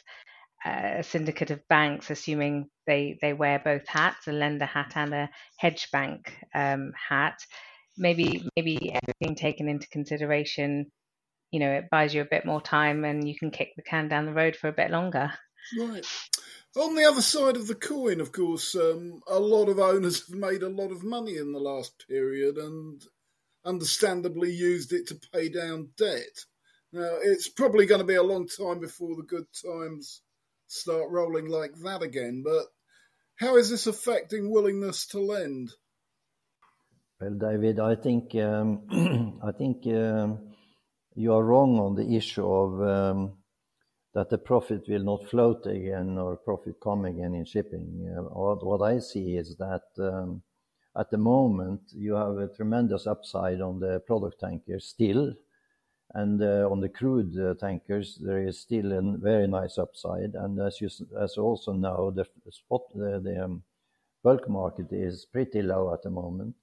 a 0.66 1.04
syndicate 1.04 1.52
of 1.52 1.68
banks, 1.68 2.10
assuming 2.10 2.70
they 2.88 3.18
they 3.22 3.34
wear 3.34 3.60
both 3.60 3.88
hats, 3.88 4.28
a 4.28 4.32
lender 4.32 4.66
hat 4.66 4.94
and 4.96 5.14
a 5.14 5.30
hedge 5.58 5.90
bank 5.92 6.34
um, 6.56 6.92
hat. 7.10 7.40
Maybe 7.98 8.44
maybe 8.56 8.94
everything 8.94 9.36
taken 9.36 9.68
into 9.68 9.88
consideration, 9.90 10.86
you 11.52 11.60
know, 11.60 11.72
it 11.72 11.90
buys 11.92 12.14
you 12.14 12.22
a 12.22 12.32
bit 12.32 12.46
more 12.46 12.62
time 12.62 13.04
and 13.06 13.28
you 13.28 13.36
can 13.38 13.52
kick 13.52 13.70
the 13.76 13.84
can 13.84 14.08
down 14.08 14.26
the 14.26 14.34
road 14.34 14.56
for 14.56 14.70
a 14.70 14.74
bit 14.74 14.92
longer. 14.92 15.32
Right. 15.78 16.06
On 16.78 16.96
the 16.96 17.06
other 17.06 17.22
side 17.22 17.56
of 17.56 17.68
the 17.68 17.76
coin, 17.76 18.22
of 18.22 18.32
course, 18.32 18.76
um, 18.76 19.22
a 19.28 19.40
lot 19.40 19.70
of 19.70 19.80
owners 19.80 20.28
have 20.28 20.38
made 20.38 20.64
a 20.64 20.70
lot 20.70 20.92
of 20.92 21.04
money 21.04 21.38
in 21.38 21.52
the 21.52 21.60
last 21.60 22.06
period 22.08 22.58
and 22.58 23.02
understandably 23.66 24.52
used 24.52 24.94
it 24.94 25.08
to 25.08 25.20
pay 25.34 25.50
down 25.50 25.90
debt. 25.98 26.46
Now, 26.92 27.18
it's 27.22 27.50
probably 27.50 27.86
going 27.86 28.02
to 28.02 28.08
be 28.08 28.16
a 28.16 28.24
long 28.24 28.48
time 28.48 28.80
before 28.80 29.16
the 29.16 29.24
good 29.24 29.46
times 29.66 30.22
start 30.68 31.10
rolling 31.10 31.48
like 31.48 31.74
that 31.84 32.02
again, 32.02 32.44
but 32.46 32.66
how 33.40 33.58
is 33.58 33.70
this 33.70 33.88
affecting 33.88 34.52
willingness 34.52 35.08
to 35.08 35.20
lend? 35.20 35.72
Well, 37.20 37.34
David, 37.34 37.80
I 37.80 37.96
think 37.96 38.36
um, 38.36 39.40
I 39.44 39.52
think 39.52 39.86
um, 39.88 40.54
you 41.16 41.34
are 41.34 41.44
wrong 41.44 41.80
on 41.80 41.96
the 41.96 42.16
issue 42.16 42.46
of 42.46 42.82
um, 42.82 43.39
that 44.20 44.30
the 44.30 44.38
profit 44.38 44.84
will 44.90 45.04
not 45.04 45.26
float 45.30 45.66
again 45.66 46.18
or 46.18 46.36
profit 46.36 46.76
come 46.84 47.06
again 47.06 47.34
in 47.34 47.46
shipping. 47.46 47.88
Uh, 48.18 48.24
what 48.66 48.82
I 48.82 49.00
see 49.00 49.38
is 49.38 49.56
that 49.56 49.84
um, 49.98 50.42
at 50.98 51.10
the 51.10 51.18
moment 51.18 51.80
you 51.94 52.16
have 52.16 52.38
a 52.38 52.50
tremendous 52.50 53.08
upside 53.08 53.62
on 53.62 53.80
the 53.80 54.02
product 54.02 54.42
tankers 54.42 54.88
still, 54.88 55.34
and 56.16 56.44
uh, 56.44 56.68
on 56.70 56.82
the 56.82 56.90
crude 56.90 57.34
uh, 57.40 57.54
tankers 57.54 58.20
there 58.22 58.46
is 58.46 58.60
still 58.60 58.92
a 58.92 59.02
very 59.20 59.48
nice 59.48 59.78
upside. 59.78 60.34
And 60.34 60.60
as 60.60 60.82
you 60.82 60.90
as 61.18 61.38
also 61.38 61.72
know, 61.72 62.12
the 62.12 62.26
spot 62.52 62.82
the, 62.94 63.42
um, 63.42 63.64
bulk 64.22 64.50
market 64.50 64.88
is 64.92 65.28
pretty 65.32 65.62
low 65.62 65.94
at 65.94 66.04
the 66.04 66.10
moment, 66.10 66.56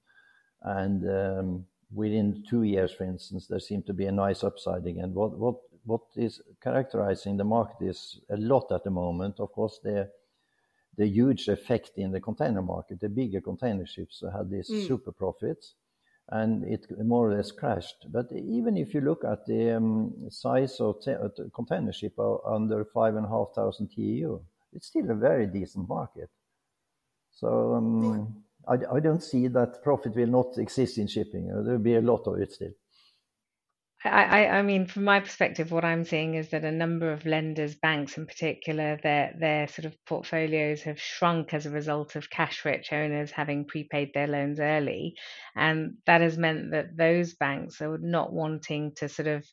and 0.61 1.09
um, 1.09 1.65
within 1.91 2.43
two 2.47 2.61
years, 2.61 2.91
for 2.91 3.05
instance, 3.05 3.47
there 3.47 3.59
seems 3.59 3.85
to 3.85 3.93
be 3.93 4.05
a 4.05 4.11
nice 4.11 4.43
upside 4.43 4.85
again. 4.85 5.15
What 5.15 5.57
what 5.87 6.01
is 6.15 6.41
characterizing 6.61 7.37
the 7.37 7.43
market 7.43 7.81
is 7.81 8.19
a 8.29 8.37
lot 8.37 8.71
at 8.71 8.83
the 8.83 8.91
moment. 8.91 9.39
Of 9.39 9.51
course, 9.51 9.79
the 9.83 10.09
the 10.97 11.07
huge 11.07 11.47
effect 11.47 11.91
in 11.97 12.11
the 12.11 12.19
container 12.19 12.61
market. 12.61 12.99
The 12.99 13.09
bigger 13.09 13.39
container 13.39 13.85
ships 13.85 14.23
had 14.33 14.49
these 14.49 14.69
mm. 14.69 14.87
super 14.87 15.11
profits, 15.11 15.75
and 16.29 16.63
it 16.63 16.85
more 17.05 17.29
or 17.29 17.35
less 17.35 17.51
crashed. 17.51 18.07
But 18.09 18.31
even 18.31 18.77
if 18.77 18.93
you 18.93 19.01
look 19.01 19.23
at 19.23 19.45
the 19.45 19.77
um, 19.77 20.13
size 20.29 20.79
of 20.79 20.95
uh, 21.07 21.29
container 21.53 21.93
ship 21.93 22.17
under 22.45 22.83
five 22.85 23.15
and 23.15 23.25
a 23.25 23.29
half 23.29 23.49
thousand 23.55 23.89
TEU, 23.89 24.39
it's 24.73 24.87
still 24.87 25.09
a 25.11 25.15
very 25.15 25.47
decent 25.47 25.87
market. 25.87 26.29
So 27.31 27.75
um, 27.75 28.43
I, 28.67 28.77
I, 28.95 28.99
don't 28.99 29.21
see 29.21 29.47
that 29.49 29.83
profit 29.83 30.15
will 30.15 30.27
not 30.27 30.57
exist 30.57 30.97
in 30.97 31.07
shipping. 31.07 31.51
Uh, 31.51 31.61
there 31.61 31.73
will 31.73 31.83
be 31.83 31.95
a 31.95 32.01
lot 32.01 32.25
of 32.25 32.41
it 32.41 32.51
still. 32.51 32.71
I, 34.05 34.47
I 34.47 34.61
mean, 34.61 34.85
from 34.85 35.03
my 35.05 35.19
perspective, 35.19 35.71
what 35.71 35.83
I'm 35.83 36.03
seeing 36.05 36.35
is 36.35 36.49
that 36.51 36.63
a 36.63 36.71
number 36.71 37.11
of 37.11 37.25
lenders, 37.25 37.75
banks 37.75 38.15
in 38.17 38.27
particular, 38.27 38.99
their 39.01 39.35
their 39.39 39.67
sort 39.67 39.85
of 39.85 39.97
portfolios 40.05 40.83
have 40.83 41.01
shrunk 41.01 41.53
as 41.53 41.65
a 41.65 41.71
result 41.71 42.15
of 42.15 42.29
cash-rich 42.29 42.93
owners 42.93 43.31
having 43.31 43.65
prepaid 43.65 44.11
their 44.13 44.27
loans 44.27 44.59
early, 44.59 45.15
and 45.55 45.97
that 46.05 46.21
has 46.21 46.37
meant 46.37 46.71
that 46.71 46.95
those 46.95 47.33
banks 47.33 47.81
are 47.81 47.97
not 47.97 48.31
wanting 48.31 48.93
to 48.97 49.09
sort 49.09 49.27
of 49.27 49.45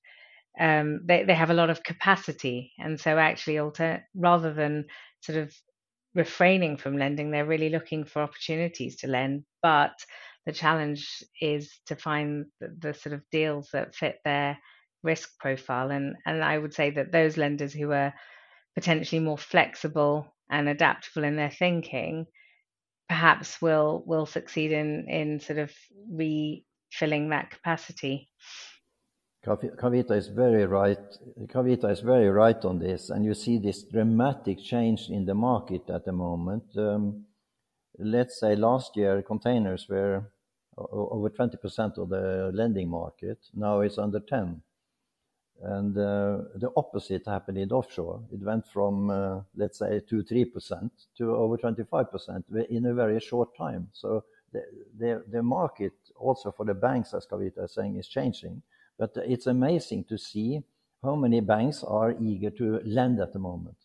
um, 0.60 1.00
they 1.06 1.24
they 1.24 1.34
have 1.34 1.50
a 1.50 1.54
lot 1.54 1.70
of 1.70 1.82
capacity, 1.82 2.72
and 2.78 3.00
so 3.00 3.18
actually, 3.18 3.58
alter, 3.58 4.06
rather 4.14 4.52
than 4.54 4.86
sort 5.22 5.38
of 5.38 5.54
refraining 6.14 6.76
from 6.76 6.96
lending, 6.98 7.30
they're 7.30 7.46
really 7.46 7.70
looking 7.70 8.04
for 8.04 8.22
opportunities 8.22 8.96
to 8.96 9.08
lend, 9.08 9.44
but 9.62 9.92
the 10.46 10.52
challenge 10.52 11.24
is 11.40 11.70
to 11.86 11.96
find 11.96 12.46
the, 12.60 12.74
the, 12.78 12.94
sort 12.94 13.14
of 13.14 13.22
deals 13.30 13.70
that 13.72 13.94
fit 13.94 14.18
their 14.24 14.58
risk 15.02 15.38
profile. 15.38 15.90
And, 15.90 16.16
and 16.26 16.44
I 16.44 16.58
would 16.58 16.74
say 16.74 16.90
that 16.90 17.12
those 17.12 17.36
lenders 17.36 17.72
who 17.72 17.92
are 17.92 18.14
potentially 18.74 19.20
more 19.20 19.38
flexible 19.38 20.34
and 20.50 20.68
adaptable 20.68 21.24
in 21.24 21.36
their 21.36 21.50
thinking 21.50 22.26
perhaps 23.08 23.60
will 23.60 24.02
will 24.06 24.26
succeed 24.26 24.72
in 24.72 25.06
in 25.08 25.40
sort 25.40 25.58
of 25.58 25.70
refilling 26.10 27.30
that 27.30 27.50
capacity. 27.50 28.28
Kavita 29.46 30.12
is 30.16 30.28
very 30.28 30.64
right. 30.64 30.98
Kavita 31.52 31.90
is 31.90 32.00
very 32.00 32.30
right 32.30 32.64
on 32.64 32.78
this, 32.78 33.10
and 33.10 33.24
you 33.24 33.34
see 33.34 33.58
this 33.58 33.82
dramatic 33.82 34.58
change 34.58 35.10
in 35.10 35.26
the 35.26 35.34
market 35.34 35.82
at 35.90 36.06
the 36.06 36.12
moment. 36.12 36.64
Um, 36.78 37.26
let's 37.98 38.40
say 38.40 38.56
last 38.56 38.96
year 38.96 39.22
containers 39.22 39.86
were 39.88 40.32
over 40.76 41.30
20% 41.30 41.98
of 41.98 42.08
the 42.08 42.50
lending 42.52 42.88
market. 42.88 43.38
Now 43.54 43.80
it's 43.80 43.98
under 43.98 44.20
10. 44.20 44.60
And 45.62 45.96
uh, 45.96 46.38
the 46.56 46.70
opposite 46.76 47.26
happened 47.26 47.58
in 47.58 47.70
offshore. 47.70 48.20
It 48.32 48.40
went 48.40 48.66
from, 48.66 49.10
uh, 49.10 49.40
let's 49.56 49.78
say, 49.78 50.00
2 50.00 50.24
3% 50.24 50.90
to 51.18 51.34
over 51.36 51.56
25% 51.56 52.66
in 52.68 52.86
a 52.86 52.94
very 52.94 53.20
short 53.20 53.56
time. 53.56 53.88
So 53.92 54.24
the, 54.52 55.42
market, 55.42 55.92
also 56.16 56.50
for 56.50 56.66
the 56.66 56.74
banks, 56.74 57.14
as 57.14 57.26
Kavita 57.26 57.64
is 57.64 57.74
saying, 57.74 57.96
is 57.96 58.08
changing. 58.08 58.62
But 58.98 59.12
it's 59.16 59.46
amazing 59.46 60.04
to 60.04 60.18
see 60.18 60.62
how 61.02 61.14
many 61.14 61.40
banks 61.40 61.82
are 61.84 62.14
eager 62.20 62.50
to 62.50 62.80
lend 62.84 63.20
at 63.20 63.32
the 63.32 63.38
moment 63.38 63.76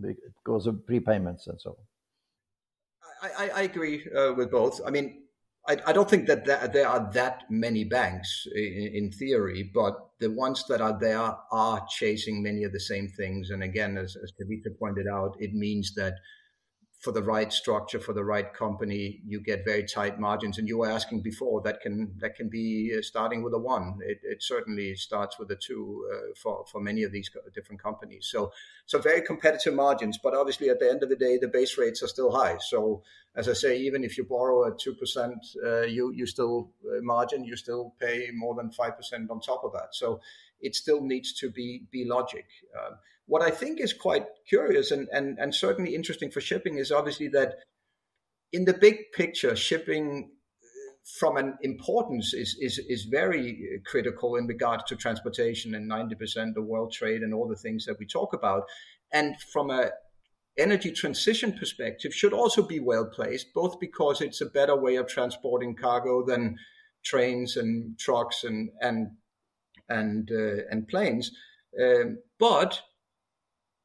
because 0.00 0.66
of 0.66 0.76
prepayments 0.86 1.48
and 1.48 1.60
so 1.60 1.70
on. 1.70 3.30
I, 3.36 3.48
I 3.48 3.62
agree 3.62 4.06
uh, 4.16 4.32
with 4.34 4.50
both. 4.50 4.80
I 4.86 4.90
mean, 4.90 5.22
I, 5.68 5.76
I 5.86 5.92
don't 5.92 6.08
think 6.08 6.26
that, 6.26 6.46
that, 6.46 6.72
there 6.72 6.88
are 6.88 7.10
that 7.12 7.42
many 7.50 7.84
banks 7.84 8.46
in, 8.54 8.90
in, 8.94 9.10
theory, 9.10 9.70
but 9.74 9.94
the 10.18 10.30
ones 10.30 10.64
that 10.68 10.80
are 10.80 10.98
there 10.98 11.36
are 11.52 11.86
chasing 11.90 12.42
many 12.42 12.64
of 12.64 12.72
the 12.72 12.80
same 12.80 13.08
things. 13.08 13.50
And 13.50 13.62
again, 13.62 13.98
as, 13.98 14.16
as 14.22 14.32
Kavita 14.32 14.76
pointed 14.78 15.06
out, 15.06 15.36
it 15.38 15.52
means 15.52 15.94
that 15.94 16.14
for 16.98 17.12
the 17.12 17.22
right 17.22 17.52
structure 17.52 18.00
for 18.00 18.12
the 18.12 18.24
right 18.24 18.52
company 18.52 19.20
you 19.24 19.40
get 19.40 19.64
very 19.64 19.84
tight 19.84 20.18
margins. 20.18 20.58
And 20.58 20.66
you 20.66 20.78
were 20.78 20.90
asking 20.90 21.22
before 21.22 21.60
that 21.62 21.80
can 21.80 22.12
that 22.18 22.34
can 22.34 22.48
be 22.48 22.92
uh, 22.96 23.02
starting 23.02 23.42
with 23.42 23.54
a 23.54 23.58
one. 23.58 23.98
It, 24.04 24.18
it 24.24 24.42
certainly 24.42 24.96
starts 24.96 25.38
with 25.38 25.50
a 25.52 25.56
two 25.56 26.04
uh, 26.12 26.34
for 26.36 26.64
for 26.70 26.80
many 26.80 27.04
of 27.04 27.12
these 27.12 27.30
different 27.54 27.80
companies. 27.80 28.28
So 28.30 28.52
so 28.86 28.98
very 28.98 29.22
competitive 29.22 29.74
margins 29.74 30.18
but 30.22 30.34
obviously 30.34 30.70
at 30.70 30.80
the 30.80 30.90
end 30.90 31.04
of 31.04 31.08
the 31.08 31.16
day 31.16 31.38
the 31.38 31.46
base 31.46 31.78
rates 31.78 32.02
are 32.02 32.08
still 32.08 32.32
high. 32.32 32.58
So 32.58 33.02
as 33.36 33.48
i 33.48 33.52
say 33.52 33.78
even 33.78 34.02
if 34.02 34.18
you 34.18 34.24
borrow 34.24 34.66
at 34.66 34.80
2% 34.80 35.34
uh, 35.64 35.82
you 35.82 36.12
you 36.12 36.26
still 36.26 36.72
uh, 36.84 37.00
margin 37.02 37.44
you 37.44 37.56
still 37.56 37.94
pay 38.00 38.30
more 38.34 38.54
than 38.56 38.70
5% 38.70 39.30
on 39.30 39.40
top 39.40 39.62
of 39.62 39.72
that. 39.72 39.90
So 39.92 40.20
it 40.60 40.74
still 40.74 41.00
needs 41.00 41.32
to 41.34 41.50
be 41.50 41.82
be 41.92 42.04
logic. 42.04 42.46
Um, 42.76 42.98
what 43.28 43.42
I 43.42 43.50
think 43.50 43.78
is 43.80 43.92
quite 43.92 44.24
curious 44.48 44.90
and, 44.90 45.06
and, 45.12 45.38
and 45.38 45.54
certainly 45.54 45.94
interesting 45.94 46.30
for 46.30 46.40
shipping 46.40 46.78
is 46.78 46.90
obviously 46.90 47.28
that 47.28 47.56
in 48.52 48.64
the 48.64 48.72
big 48.72 49.12
picture, 49.12 49.54
shipping 49.54 50.30
uh, 50.62 50.92
from 51.20 51.36
an 51.36 51.58
importance 51.60 52.32
is, 52.32 52.56
is, 52.58 52.78
is 52.88 53.04
very 53.04 53.80
critical 53.86 54.36
in 54.36 54.46
regards 54.46 54.84
to 54.84 54.96
transportation 54.96 55.74
and 55.74 55.90
90% 55.90 56.56
of 56.56 56.64
world 56.64 56.90
trade 56.90 57.22
and 57.22 57.34
all 57.34 57.46
the 57.46 57.54
things 57.54 57.84
that 57.84 57.98
we 57.98 58.06
talk 58.06 58.32
about. 58.32 58.62
And 59.12 59.38
from 59.52 59.70
a 59.70 59.90
energy 60.58 60.90
transition 60.90 61.52
perspective 61.52 62.14
should 62.14 62.32
also 62.32 62.62
be 62.62 62.80
well 62.80 63.06
placed, 63.06 63.52
both 63.54 63.78
because 63.78 64.22
it's 64.22 64.40
a 64.40 64.46
better 64.46 64.74
way 64.74 64.96
of 64.96 65.06
transporting 65.06 65.76
cargo 65.76 66.24
than 66.26 66.56
trains 67.04 67.56
and 67.56 67.98
trucks 67.98 68.42
and 68.42 68.70
and 68.80 69.08
and 69.88 70.30
uh, 70.32 70.64
and 70.70 70.88
planes. 70.88 71.30
Um, 71.80 72.18
but 72.38 72.82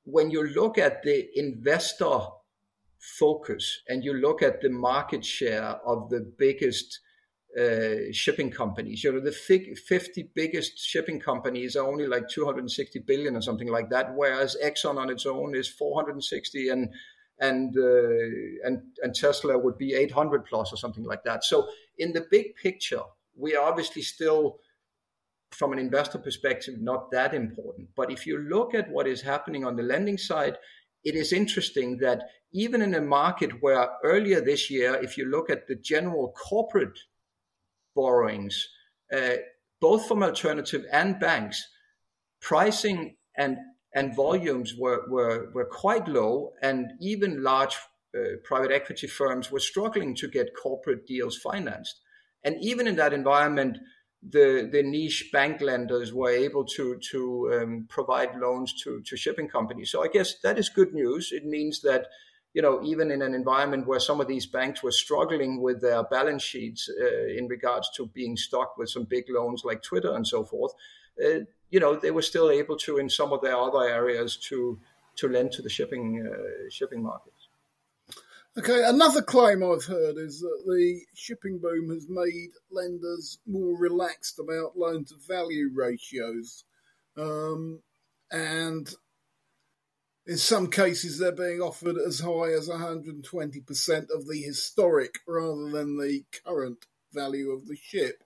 when 0.05 0.31
you 0.31 0.43
look 0.43 0.77
at 0.77 1.03
the 1.03 1.27
investor 1.37 2.19
focus 2.99 3.81
and 3.87 4.03
you 4.03 4.13
look 4.13 4.41
at 4.41 4.61
the 4.61 4.69
market 4.69 5.25
share 5.25 5.77
of 5.85 6.09
the 6.09 6.21
biggest 6.37 6.99
uh, 7.59 8.11
shipping 8.11 8.49
companies, 8.49 9.03
you 9.03 9.11
know, 9.11 9.19
the 9.19 9.31
50 9.31 10.29
biggest 10.33 10.79
shipping 10.79 11.19
companies 11.19 11.75
are 11.75 11.87
only 11.87 12.07
like 12.07 12.27
260 12.29 12.99
billion 12.99 13.35
or 13.35 13.41
something 13.41 13.67
like 13.67 13.89
that, 13.89 14.13
whereas 14.15 14.57
Exxon 14.63 14.97
on 14.97 15.09
its 15.09 15.25
own 15.25 15.55
is 15.55 15.67
460 15.67 16.69
and 16.69 16.89
and 17.39 17.75
uh, 17.77 18.67
and 18.67 18.81
and 19.01 19.13
Tesla 19.13 19.57
would 19.57 19.77
be 19.77 19.93
800 19.93 20.45
plus 20.45 20.71
or 20.71 20.77
something 20.77 21.03
like 21.03 21.23
that. 21.23 21.43
So 21.43 21.67
in 21.97 22.13
the 22.13 22.25
big 22.29 22.55
picture, 22.55 23.01
we 23.35 23.55
are 23.55 23.67
obviously 23.67 24.01
still 24.01 24.59
from 25.53 25.73
an 25.73 25.79
investor 25.79 26.17
perspective, 26.17 26.75
not 26.79 27.11
that 27.11 27.33
important. 27.33 27.89
But 27.95 28.11
if 28.11 28.25
you 28.25 28.37
look 28.37 28.73
at 28.73 28.89
what 28.89 29.07
is 29.07 29.21
happening 29.21 29.65
on 29.65 29.75
the 29.75 29.83
lending 29.83 30.17
side, 30.17 30.57
it 31.03 31.15
is 31.15 31.33
interesting 31.33 31.97
that 31.97 32.21
even 32.53 32.81
in 32.81 32.93
a 32.93 33.01
market 33.01 33.61
where 33.61 33.89
earlier 34.03 34.41
this 34.41 34.69
year, 34.69 34.95
if 34.95 35.17
you 35.17 35.25
look 35.25 35.49
at 35.49 35.67
the 35.67 35.75
general 35.75 36.33
corporate 36.49 36.97
borrowings, 37.95 38.67
uh, 39.15 39.35
both 39.81 40.07
from 40.07 40.23
alternative 40.23 40.85
and 40.91 41.19
banks, 41.19 41.67
pricing 42.41 43.15
and 43.37 43.57
and 43.95 44.15
volumes 44.15 44.75
were, 44.75 45.05
were, 45.07 45.51
were 45.53 45.65
quite 45.65 46.07
low, 46.07 46.53
and 46.61 46.93
even 46.99 47.43
large 47.43 47.75
uh, 48.17 48.37
private 48.43 48.71
equity 48.71 49.07
firms 49.07 49.51
were 49.51 49.59
struggling 49.59 50.15
to 50.15 50.27
get 50.27 50.55
corporate 50.61 51.05
deals 51.05 51.37
financed. 51.37 52.01
And 52.43 52.55
even 52.61 52.87
in 52.87 52.95
that 52.95 53.13
environment, 53.13 53.77
the 54.29 54.69
the 54.71 54.83
niche 54.83 55.29
bank 55.31 55.61
lenders 55.61 56.13
were 56.13 56.29
able 56.29 56.63
to 56.63 56.97
to 57.11 57.53
um, 57.53 57.85
provide 57.89 58.35
loans 58.37 58.73
to 58.83 59.01
to 59.01 59.17
shipping 59.17 59.49
companies. 59.49 59.91
So 59.91 60.03
I 60.03 60.07
guess 60.07 60.39
that 60.39 60.57
is 60.57 60.69
good 60.69 60.93
news. 60.93 61.31
It 61.31 61.45
means 61.45 61.81
that 61.81 62.07
you 62.53 62.61
know 62.61 62.81
even 62.83 63.11
in 63.11 63.21
an 63.21 63.33
environment 63.33 63.87
where 63.87 63.99
some 63.99 64.21
of 64.21 64.27
these 64.27 64.45
banks 64.45 64.81
were 64.81 64.91
struggling 64.91 65.61
with 65.61 65.81
their 65.81 66.03
balance 66.03 66.43
sheets 66.43 66.89
uh, 66.89 67.27
in 67.27 67.47
regards 67.47 67.89
to 67.97 68.07
being 68.07 68.37
stuck 68.37 68.77
with 68.77 68.89
some 68.89 69.03
big 69.03 69.25
loans 69.29 69.63
like 69.65 69.83
Twitter 69.83 70.15
and 70.15 70.25
so 70.25 70.43
forth, 70.43 70.73
uh, 71.23 71.39
you 71.69 71.79
know 71.79 71.95
they 71.95 72.11
were 72.11 72.21
still 72.21 72.49
able 72.49 72.77
to 72.77 72.97
in 72.97 73.09
some 73.09 73.33
of 73.33 73.41
their 73.41 73.57
other 73.57 73.83
areas 73.87 74.37
to 74.37 74.79
to 75.15 75.27
lend 75.27 75.51
to 75.51 75.61
the 75.61 75.69
shipping 75.69 76.25
uh, 76.25 76.69
shipping 76.69 77.03
market. 77.03 77.32
Okay, 78.55 78.83
another 78.85 79.23
claim 79.23 79.63
I've 79.63 79.85
heard 79.85 80.17
is 80.17 80.41
that 80.41 80.63
the 80.67 81.01
shipping 81.15 81.57
boom 81.57 81.89
has 81.89 82.07
made 82.07 82.51
lenders 82.69 83.39
more 83.47 83.75
relaxed 83.75 84.37
about 84.37 84.77
loan 84.77 85.05
to 85.05 85.15
value 85.27 85.71
ratios. 85.73 86.63
Um, 87.17 87.81
and 88.31 88.93
in 90.27 90.37
some 90.37 90.69
cases, 90.69 91.17
they're 91.17 91.31
being 91.31 91.61
offered 91.61 91.97
as 91.97 92.19
high 92.19 92.51
as 92.51 92.69
120% 92.69 94.11
of 94.11 94.27
the 94.27 94.43
historic 94.45 95.15
rather 95.27 95.71
than 95.71 95.97
the 95.97 96.23
current 96.45 96.85
value 97.11 97.49
of 97.49 97.67
the 97.67 97.75
ship. 97.75 98.23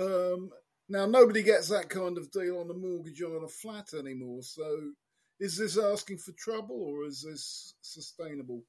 Um, 0.00 0.50
now, 0.88 1.06
nobody 1.06 1.44
gets 1.44 1.68
that 1.68 1.88
kind 1.88 2.18
of 2.18 2.32
deal 2.32 2.58
on 2.58 2.70
a 2.70 2.74
mortgage 2.74 3.22
on 3.22 3.44
a 3.44 3.48
flat 3.48 3.94
anymore. 3.94 4.42
So, 4.42 4.94
is 5.38 5.56
this 5.56 5.78
asking 5.78 6.18
for 6.18 6.32
trouble 6.32 6.82
or 6.82 7.04
is 7.06 7.22
this 7.22 7.74
sustainable? 7.82 8.64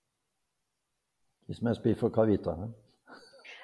This 1.47 1.61
must 1.61 1.83
be 1.83 1.93
for 1.93 2.09
Kavita. 2.09 2.57
Huh? 2.57 2.67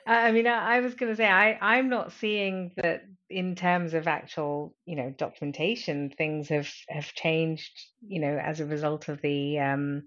I 0.06 0.32
mean, 0.32 0.48
I 0.48 0.80
was 0.80 0.96
going 0.96 1.12
to 1.12 1.16
say 1.16 1.28
I 1.28 1.58
I'm 1.62 1.90
not 1.90 2.12
seeing 2.14 2.72
that 2.78 3.04
in 3.30 3.56
terms 3.56 3.94
of 3.94 4.08
actual 4.08 4.76
you 4.86 4.96
know 4.96 5.14
documentation 5.18 6.10
things 6.10 6.50
have 6.50 6.70
have 6.90 7.14
changed 7.14 7.72
you 8.02 8.20
know 8.20 8.38
as 8.38 8.60
a 8.60 8.66
result 8.66 9.10
of 9.10 9.22
the 9.22 9.60
um, 9.60 10.04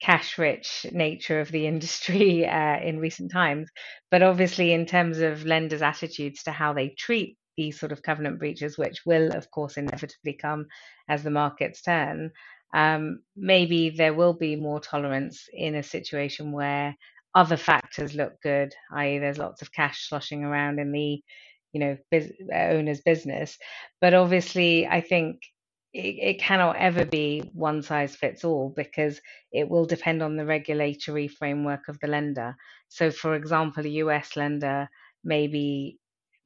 cash 0.00 0.38
rich 0.38 0.86
nature 0.92 1.40
of 1.40 1.50
the 1.50 1.66
industry 1.72 2.46
uh, 2.46 2.78
in 2.80 2.98
recent 2.98 3.30
times. 3.30 3.68
But 4.10 4.22
obviously, 4.22 4.72
in 4.72 4.86
terms 4.86 5.18
of 5.18 5.44
lenders' 5.44 5.82
attitudes 5.82 6.42
to 6.44 6.52
how 6.52 6.72
they 6.72 6.90
treat 6.90 7.38
these 7.56 7.78
sort 7.78 7.92
of 7.92 8.02
covenant 8.02 8.38
breaches, 8.38 8.76
which 8.76 9.00
will 9.06 9.34
of 9.34 9.50
course 9.50 9.76
inevitably 9.76 10.34
come 10.34 10.66
as 11.08 11.22
the 11.22 11.30
markets 11.30 11.82
turn, 11.82 12.30
um, 12.74 13.20
maybe 13.36 13.90
there 13.90 14.14
will 14.14 14.34
be 14.34 14.56
more 14.56 14.80
tolerance 14.80 15.48
in 15.52 15.74
a 15.74 15.82
situation 15.82 16.52
where 16.52 16.94
other 17.34 17.56
factors 17.56 18.14
look 18.14 18.40
good, 18.42 18.74
i.e., 18.92 19.18
there's 19.18 19.38
lots 19.38 19.62
of 19.62 19.72
cash 19.72 20.08
sloshing 20.08 20.44
around 20.44 20.78
in 20.78 20.90
the, 20.92 21.22
you 21.72 21.80
know, 21.80 21.96
biz- 22.10 22.32
owner's 22.52 23.00
business. 23.02 23.58
But 24.00 24.14
obviously, 24.14 24.86
I 24.86 25.00
think 25.02 25.40
it, 25.92 26.16
it 26.20 26.40
cannot 26.40 26.76
ever 26.76 27.04
be 27.04 27.50
one 27.52 27.82
size 27.82 28.16
fits 28.16 28.44
all 28.44 28.72
because 28.74 29.20
it 29.52 29.68
will 29.68 29.84
depend 29.86 30.22
on 30.22 30.36
the 30.36 30.46
regulatory 30.46 31.28
framework 31.28 31.88
of 31.88 31.98
the 32.00 32.06
lender. 32.08 32.56
So, 32.88 33.10
for 33.10 33.34
example, 33.34 33.84
a 33.84 33.90
US 33.90 34.36
lender 34.36 34.88
may 35.24 35.46
be 35.46 35.98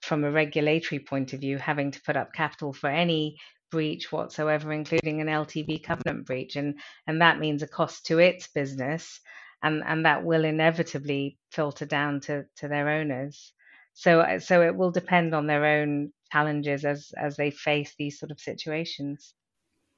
from 0.03 0.25
a 0.25 0.31
regulatory 0.31 0.99
point 0.99 1.33
of 1.33 1.41
view, 1.41 1.59
having 1.59 1.91
to 1.91 2.03
put 2.03 2.17
up 2.17 2.33
capital 2.33 2.73
for 2.73 2.89
any 2.89 3.37
breach 3.71 4.13
whatsoever, 4.13 4.73
including 4.73 5.21
an 5.21 5.27
LTV 5.27 5.83
covenant 5.83 6.27
breach, 6.27 6.57
and 6.57 6.79
and 7.07 7.21
that 7.21 7.39
means 7.39 7.63
a 7.63 7.69
cost 7.69 8.07
to 8.07 8.19
its 8.19 8.49
business, 8.49 9.21
and 9.63 9.83
and 9.87 10.05
that 10.05 10.25
will 10.25 10.45
inevitably 10.45 11.39
filter 11.51 11.87
down 11.87 12.21
to 12.21 12.45
to 12.57 12.69
their 12.69 12.89
owners. 12.89 13.53
So 13.95 14.39
so 14.39 14.63
it 14.63 14.77
will 14.77 14.91
depend 14.91 15.35
on 15.35 15.47
their 15.47 15.65
own 15.65 16.13
challenges 16.33 16.85
as 16.85 17.13
as 17.17 17.37
they 17.37 17.51
face 17.51 17.95
these 17.99 18.19
sort 18.19 18.31
of 18.31 18.41
situations. 18.41 19.35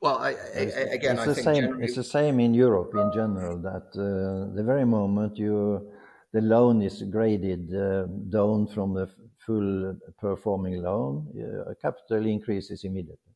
Well, 0.00 0.18
I, 0.18 0.30
I, 0.30 0.60
again, 0.98 1.16
it's 1.16 1.22
I 1.22 1.26
the 1.26 1.34
think 1.34 1.44
same. 1.44 1.54
generally... 1.54 1.84
It's 1.84 1.94
the 1.94 2.04
same 2.04 2.40
in 2.40 2.54
Europe 2.54 2.92
in 2.94 3.12
general. 3.14 3.58
That 3.58 3.88
uh, 3.94 4.52
the 4.54 4.64
very 4.64 4.84
moment 4.84 5.36
you 5.38 5.92
the 6.32 6.40
loan 6.40 6.82
is 6.82 7.02
graded 7.02 7.72
uh, 7.74 8.06
down 8.30 8.66
from 8.66 8.94
the 8.94 9.08
full 9.46 9.96
performing 10.18 10.82
loan, 10.82 11.26
uh, 11.38 11.74
capital 11.80 12.26
increases 12.26 12.84
immediately. 12.84 13.31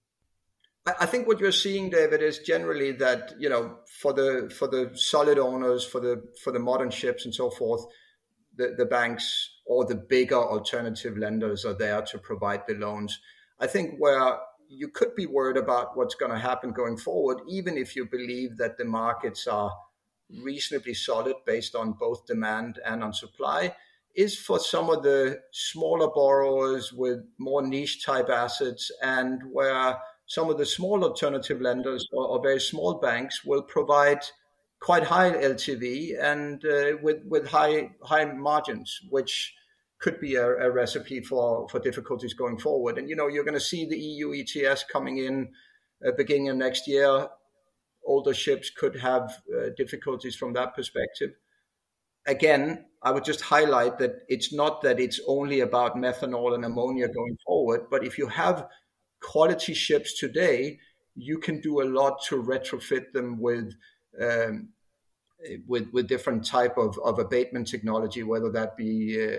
I 0.86 1.06
think 1.06 1.26
what 1.26 1.40
you're 1.40 1.50
seeing, 1.50 1.90
David, 1.90 2.22
is 2.22 2.38
generally 2.38 2.92
that 2.92 3.34
you 3.38 3.48
know 3.48 3.78
for 4.00 4.12
the 4.12 4.52
for 4.56 4.68
the 4.68 4.92
solid 4.94 5.38
owners, 5.38 5.84
for 5.84 6.00
the 6.00 6.22
for 6.42 6.52
the 6.52 6.60
modern 6.60 6.90
ships 6.90 7.24
and 7.24 7.34
so 7.34 7.50
forth, 7.50 7.84
the, 8.56 8.74
the 8.76 8.86
banks 8.86 9.50
or 9.66 9.84
the 9.84 9.96
bigger 9.96 10.36
alternative 10.36 11.18
lenders 11.18 11.64
are 11.64 11.74
there 11.74 12.02
to 12.02 12.18
provide 12.18 12.62
the 12.68 12.74
loans. 12.74 13.18
I 13.58 13.66
think 13.66 13.98
where 13.98 14.38
you 14.68 14.88
could 14.88 15.14
be 15.14 15.26
worried 15.26 15.56
about 15.56 15.96
what's 15.96 16.14
going 16.14 16.32
to 16.32 16.38
happen 16.38 16.72
going 16.72 16.96
forward, 16.96 17.38
even 17.48 17.76
if 17.76 17.96
you 17.96 18.06
believe 18.06 18.56
that 18.58 18.78
the 18.78 18.84
markets 18.84 19.46
are 19.46 19.72
reasonably 20.42 20.94
solid 20.94 21.36
based 21.44 21.74
on 21.74 21.92
both 21.92 22.26
demand 22.26 22.80
and 22.84 23.02
on 23.02 23.12
supply, 23.12 23.74
is 24.14 24.36
for 24.36 24.58
some 24.58 24.90
of 24.90 25.02
the 25.02 25.40
smaller 25.52 26.08
borrowers 26.08 26.92
with 26.92 27.20
more 27.38 27.66
niche 27.66 28.04
type 28.04 28.28
assets 28.28 28.90
and 29.02 29.40
where 29.52 29.98
some 30.26 30.50
of 30.50 30.58
the 30.58 30.66
small 30.66 31.04
alternative 31.04 31.60
lenders 31.60 32.06
or, 32.12 32.26
or 32.26 32.42
very 32.42 32.60
small 32.60 32.94
banks 32.94 33.44
will 33.44 33.62
provide 33.62 34.20
quite 34.80 35.04
high 35.04 35.30
LTV 35.30 36.22
and 36.22 36.64
uh, 36.64 36.96
with 37.02 37.22
with 37.24 37.48
high 37.48 37.90
high 38.02 38.24
margins, 38.24 39.00
which 39.08 39.54
could 39.98 40.20
be 40.20 40.34
a, 40.34 40.46
a, 40.46 40.70
recipe 40.70 41.20
for 41.20 41.68
for 41.68 41.78
difficulties 41.78 42.34
going 42.34 42.58
forward. 42.58 42.98
And 42.98 43.08
you 43.08 43.16
know, 43.16 43.28
you're 43.28 43.44
going 43.44 43.54
to 43.54 43.60
see 43.60 43.86
the 43.86 43.98
EU 43.98 44.34
ETS 44.34 44.84
coming 44.92 45.18
in 45.18 45.48
uh, 46.06 46.10
beginning 46.16 46.50
of 46.50 46.56
next 46.56 46.86
year. 46.86 47.28
Older 48.04 48.34
ships 48.34 48.70
could 48.70 48.96
have 48.96 49.42
uh, 49.56 49.70
difficulties 49.76 50.36
from 50.36 50.52
that 50.52 50.74
perspective. 50.74 51.30
Again, 52.26 52.84
I 53.02 53.12
would 53.12 53.24
just 53.24 53.40
highlight 53.40 53.98
that 53.98 54.24
it's 54.28 54.52
not 54.52 54.82
that 54.82 55.00
it's 55.00 55.20
only 55.26 55.60
about 55.60 55.96
methanol 55.96 56.54
and 56.54 56.64
ammonia 56.64 57.08
going 57.08 57.38
forward, 57.46 57.86
but 57.90 58.04
if 58.04 58.18
you 58.18 58.26
have 58.26 58.66
quality 59.20 59.74
ships 59.74 60.18
today, 60.18 60.78
you 61.14 61.38
can 61.38 61.60
do 61.60 61.82
a 61.82 61.84
lot 61.84 62.22
to 62.28 62.42
retrofit 62.42 63.12
them 63.12 63.40
with 63.40 63.74
um, 64.20 64.68
with 65.66 65.88
with 65.92 66.08
different 66.08 66.44
type 66.46 66.76
of, 66.78 66.98
of 67.04 67.18
abatement 67.18 67.68
technology, 67.68 68.22
whether 68.22 68.50
that 68.50 68.76
be 68.76 69.22
uh, 69.22 69.36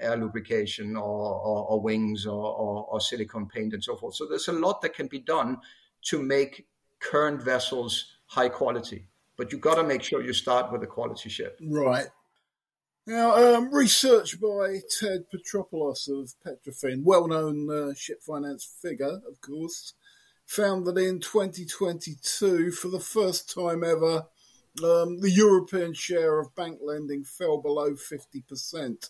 air 0.00 0.16
lubrication 0.16 0.96
or, 0.96 1.02
or, 1.02 1.66
or 1.70 1.80
wings 1.80 2.26
or, 2.26 2.32
or, 2.32 2.86
or, 2.88 3.00
silicone 3.00 3.46
paint 3.46 3.74
and 3.74 3.82
so 3.82 3.96
forth. 3.96 4.14
So 4.14 4.26
there's 4.26 4.46
a 4.46 4.52
lot 4.52 4.80
that 4.82 4.94
can 4.94 5.08
be 5.08 5.18
done 5.18 5.58
to 6.02 6.22
make 6.22 6.68
current 7.00 7.42
vessels 7.42 8.12
high 8.26 8.48
quality. 8.48 9.08
But 9.36 9.52
you 9.52 9.58
got 9.58 9.76
to 9.76 9.84
make 9.84 10.02
sure 10.02 10.22
you 10.22 10.32
start 10.32 10.72
with 10.72 10.82
a 10.82 10.86
quality 10.86 11.28
ship. 11.28 11.58
Right. 11.62 12.06
Now, 13.08 13.56
um, 13.56 13.72
research 13.72 14.38
by 14.38 14.80
Ted 15.00 15.24
Petropoulos 15.32 16.08
of 16.10 16.34
Petrofin, 16.44 17.04
well-known 17.04 17.70
uh, 17.70 17.94
ship 17.94 18.22
finance 18.22 18.68
figure, 18.82 19.22
of 19.26 19.40
course, 19.40 19.94
found 20.44 20.86
that 20.86 20.98
in 20.98 21.18
2022, 21.18 22.70
for 22.70 22.88
the 22.88 23.00
first 23.00 23.54
time 23.54 23.82
ever, 23.82 24.26
um, 24.84 25.22
the 25.22 25.30
European 25.30 25.94
share 25.94 26.38
of 26.38 26.54
bank 26.54 26.80
lending 26.84 27.24
fell 27.24 27.56
below 27.56 27.92
50%. 27.92 29.08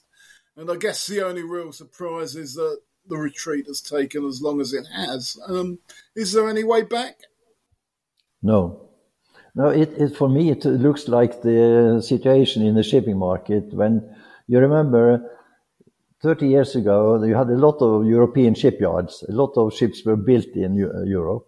And 0.57 0.71
I 0.71 0.77
guess 0.77 1.09
the 1.09 1.27
only 1.27 1.43
real 1.43 1.73
surprise 1.73 2.37
is 2.37 2.55
that 2.55 2.79
the 3.09 3.17
retreat 3.17 3.67
has 3.67 3.81
taken 3.81 4.25
as 4.25 4.41
long 4.41 4.61
as 4.61 4.75
it 4.75 4.87
has. 4.95 5.37
Um, 5.49 5.81
is 6.15 6.33
there 6.33 6.49
any 6.49 6.63
way 6.63 6.83
back? 6.83 7.23
No. 8.45 8.88
No, 9.59 9.71
it, 9.71 9.91
it, 9.99 10.17
for 10.17 10.29
me, 10.29 10.51
it 10.51 10.65
looks 10.65 11.09
like 11.09 11.43
the 11.43 12.01
situation 12.01 12.65
in 12.65 12.77
the 12.77 12.85
shipping 12.85 13.19
market 13.19 13.75
when 13.75 14.09
you 14.47 14.61
remember 14.61 15.29
30 16.23 16.47
years 16.47 16.77
ago, 16.77 17.21
you 17.25 17.35
had 17.35 17.49
a 17.49 17.57
lot 17.57 17.79
of 17.81 18.07
European 18.07 18.55
shipyards. 18.55 19.25
A 19.29 19.33
lot 19.33 19.53
of 19.57 19.75
ships 19.75 20.05
were 20.05 20.15
built 20.15 20.47
in 20.55 20.77
Europe, 20.77 21.45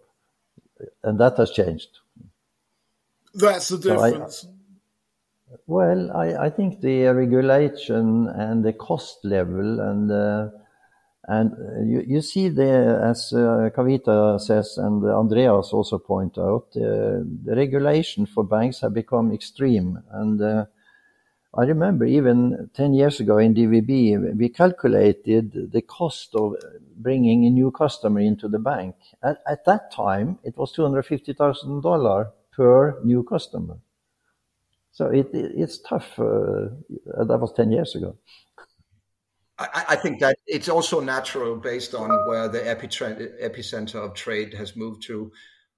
and 1.03 1.21
that 1.21 1.37
has 1.37 1.51
changed. 1.51 1.87
That's 3.33 3.69
the 3.69 3.77
difference. 3.77 4.41
So 4.41 4.47
I, 4.49 5.55
well, 5.67 6.11
I, 6.11 6.47
I, 6.47 6.49
think 6.49 6.81
the 6.81 7.05
regulation 7.13 8.27
and 8.27 8.63
the 8.63 8.73
cost 8.73 9.23
level 9.23 9.79
and 9.79 10.11
uh, 10.11 10.49
and 11.31 11.89
you, 11.89 12.03
you 12.13 12.21
see 12.21 12.49
the 12.49 12.71
as 13.11 13.31
uh, 13.33 13.69
Kavita 13.75 14.39
says 14.39 14.77
and 14.77 15.03
Andreas 15.05 15.71
also 15.71 15.97
point 15.97 16.37
out 16.37 16.67
uh, 16.75 17.23
the 17.47 17.53
regulation 17.55 18.25
for 18.25 18.43
banks 18.43 18.81
have 18.81 18.93
become 18.93 19.31
extreme 19.31 19.99
and 20.11 20.41
uh, 20.41 20.65
I 21.53 21.63
remember 21.65 22.05
even 22.05 22.69
10 22.73 22.93
years 22.93 23.19
ago 23.19 23.37
in 23.37 23.53
DVB, 23.53 24.37
we 24.37 24.47
calculated 24.47 25.71
the 25.73 25.81
cost 25.81 26.33
of 26.33 26.55
bringing 26.95 27.45
a 27.45 27.49
new 27.49 27.71
customer 27.71 28.21
into 28.21 28.47
the 28.47 28.59
bank. 28.59 28.95
At, 29.21 29.41
at 29.45 29.65
that 29.65 29.91
time, 29.91 30.39
it 30.45 30.55
was 30.57 30.73
$250,000 30.73 32.31
per 32.55 33.01
new 33.03 33.23
customer. 33.23 33.77
So 34.93 35.07
it, 35.07 35.29
it, 35.33 35.51
it's 35.57 35.79
tough. 35.79 36.17
Uh, 36.17 36.69
that 37.25 37.37
was 37.41 37.51
10 37.53 37.71
years 37.73 37.95
ago. 37.95 38.15
I, 39.73 39.85
I, 39.89 39.95
think 39.95 40.19
that 40.19 40.37
it's 40.47 40.69
also 40.69 40.99
natural 40.99 41.55
based 41.55 41.93
on 41.93 42.09
where 42.27 42.47
the 42.47 42.59
epicenter 42.59 43.95
of 43.95 44.13
trade 44.13 44.53
has 44.53 44.75
moved 44.75 45.03
to. 45.03 45.31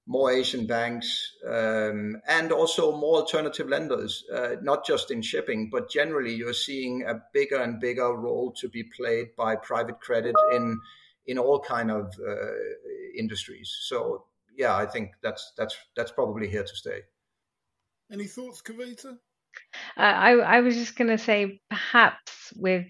More 0.06 0.32
Asian 0.32 0.68
banks 0.68 1.32
um, 1.48 2.18
and 2.28 2.52
also 2.52 2.98
more 2.98 3.22
alternative 3.22 3.70
lenders, 3.70 4.24
uh, 4.34 4.56
not 4.62 4.86
just 4.86 5.12
in 5.12 5.22
shipping, 5.22 5.70
but 5.72 5.90
generally 5.90 6.34
you're 6.34 6.54
seeing 6.54 7.04
a 7.08 7.22
bigger 7.34 7.62
and 7.62 7.80
bigger 7.80 8.14
role 8.14 8.52
to 8.60 8.68
be 8.68 8.84
played 8.84 9.28
by 9.38 9.56
private 9.56 10.02
credit 10.02 10.36
in 10.52 10.78
in 11.26 11.38
all 11.38 11.60
kind 11.60 11.90
of 11.90 12.14
uh, 12.20 12.52
industries. 13.18 13.74
So 13.88 14.26
yeah, 14.58 14.76
I 14.76 14.86
think 14.86 15.12
that's 15.22 15.54
that's 15.58 15.78
that's 15.96 16.12
probably 16.12 16.50
here 16.50 16.64
to 16.64 16.76
stay. 16.76 17.00
Any 18.12 18.26
thoughts, 18.26 18.62
Kavita? 18.62 19.18
Uh, 19.98 20.02
I 20.02 20.32
I 20.32 20.60
was 20.60 20.76
just 20.76 20.98
going 20.98 21.10
to 21.10 21.18
say 21.18 21.62
perhaps 21.70 22.52
with 22.58 22.86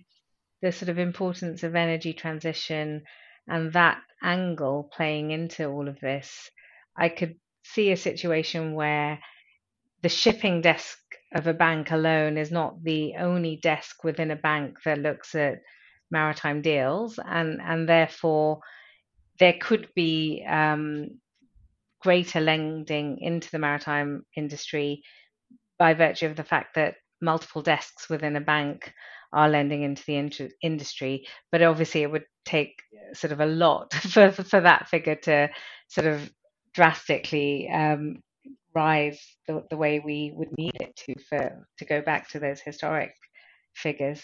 the 0.64 0.72
sort 0.72 0.88
of 0.88 0.98
importance 0.98 1.62
of 1.62 1.76
energy 1.76 2.14
transition 2.14 3.04
and 3.48 3.74
that 3.74 4.00
angle 4.24 4.90
playing 4.96 5.32
into 5.32 5.68
all 5.68 5.90
of 5.90 6.00
this, 6.00 6.50
I 6.98 7.10
could 7.10 7.36
see 7.64 7.92
a 7.92 7.98
situation 7.98 8.74
where 8.74 9.20
the 10.02 10.10
shipping 10.10 10.62
desk 10.62 10.98
of 11.36 11.48
a 11.48 11.54
bank 11.54 11.92
alone 11.92 12.38
is 12.38 12.50
not 12.50 12.82
the 12.82 13.16
only 13.20 13.60
desk 13.62 14.06
within 14.06 14.32
a 14.32 14.38
bank 14.38 14.78
that 14.86 15.00
looks 15.00 15.36
at 15.36 15.60
maritime 16.10 16.62
deals, 16.62 17.20
and 17.24 17.60
and 17.62 17.90
therefore 17.90 18.62
there 19.40 19.56
could 19.60 19.90
be 19.96 20.46
um, 20.50 21.20
greater 22.02 22.40
lending 22.40 23.18
into 23.20 23.52
the 23.52 23.60
maritime 23.60 24.24
industry 24.38 25.04
by 25.78 25.94
virtue 25.94 26.28
of 26.28 26.38
the 26.38 26.44
fact 26.44 26.76
that 26.76 26.96
multiple 27.22 27.62
desks 27.62 28.10
within 28.10 28.38
a 28.38 28.42
bank 28.42 28.94
are 29.34 29.50
lending 29.50 29.84
into 29.84 30.04
the 30.06 30.16
in- 30.16 30.52
industry. 30.62 31.26
But 31.52 31.62
obviously, 31.62 32.04
it 32.04 32.12
would 32.12 32.26
take 32.46 32.82
sort 33.14 33.34
of 33.34 33.40
a 33.40 33.46
lot 33.46 33.94
for, 33.94 34.32
for 34.32 34.62
that 34.62 34.88
figure 34.90 35.16
to 35.24 35.50
sort 35.88 36.08
of 36.08 36.32
drastically 36.74 37.70
um, 37.70 38.18
rise 38.76 39.22
the, 39.48 39.64
the 39.70 39.78
way 39.78 40.00
we 40.00 40.34
would 40.36 40.50
need 40.58 40.76
it 40.80 40.96
to 40.96 41.16
for 41.30 41.68
to 41.78 41.86
go 41.86 42.02
back 42.02 42.30
to 42.30 42.40
those 42.40 42.60
historic 42.60 43.12
figures. 43.76 44.22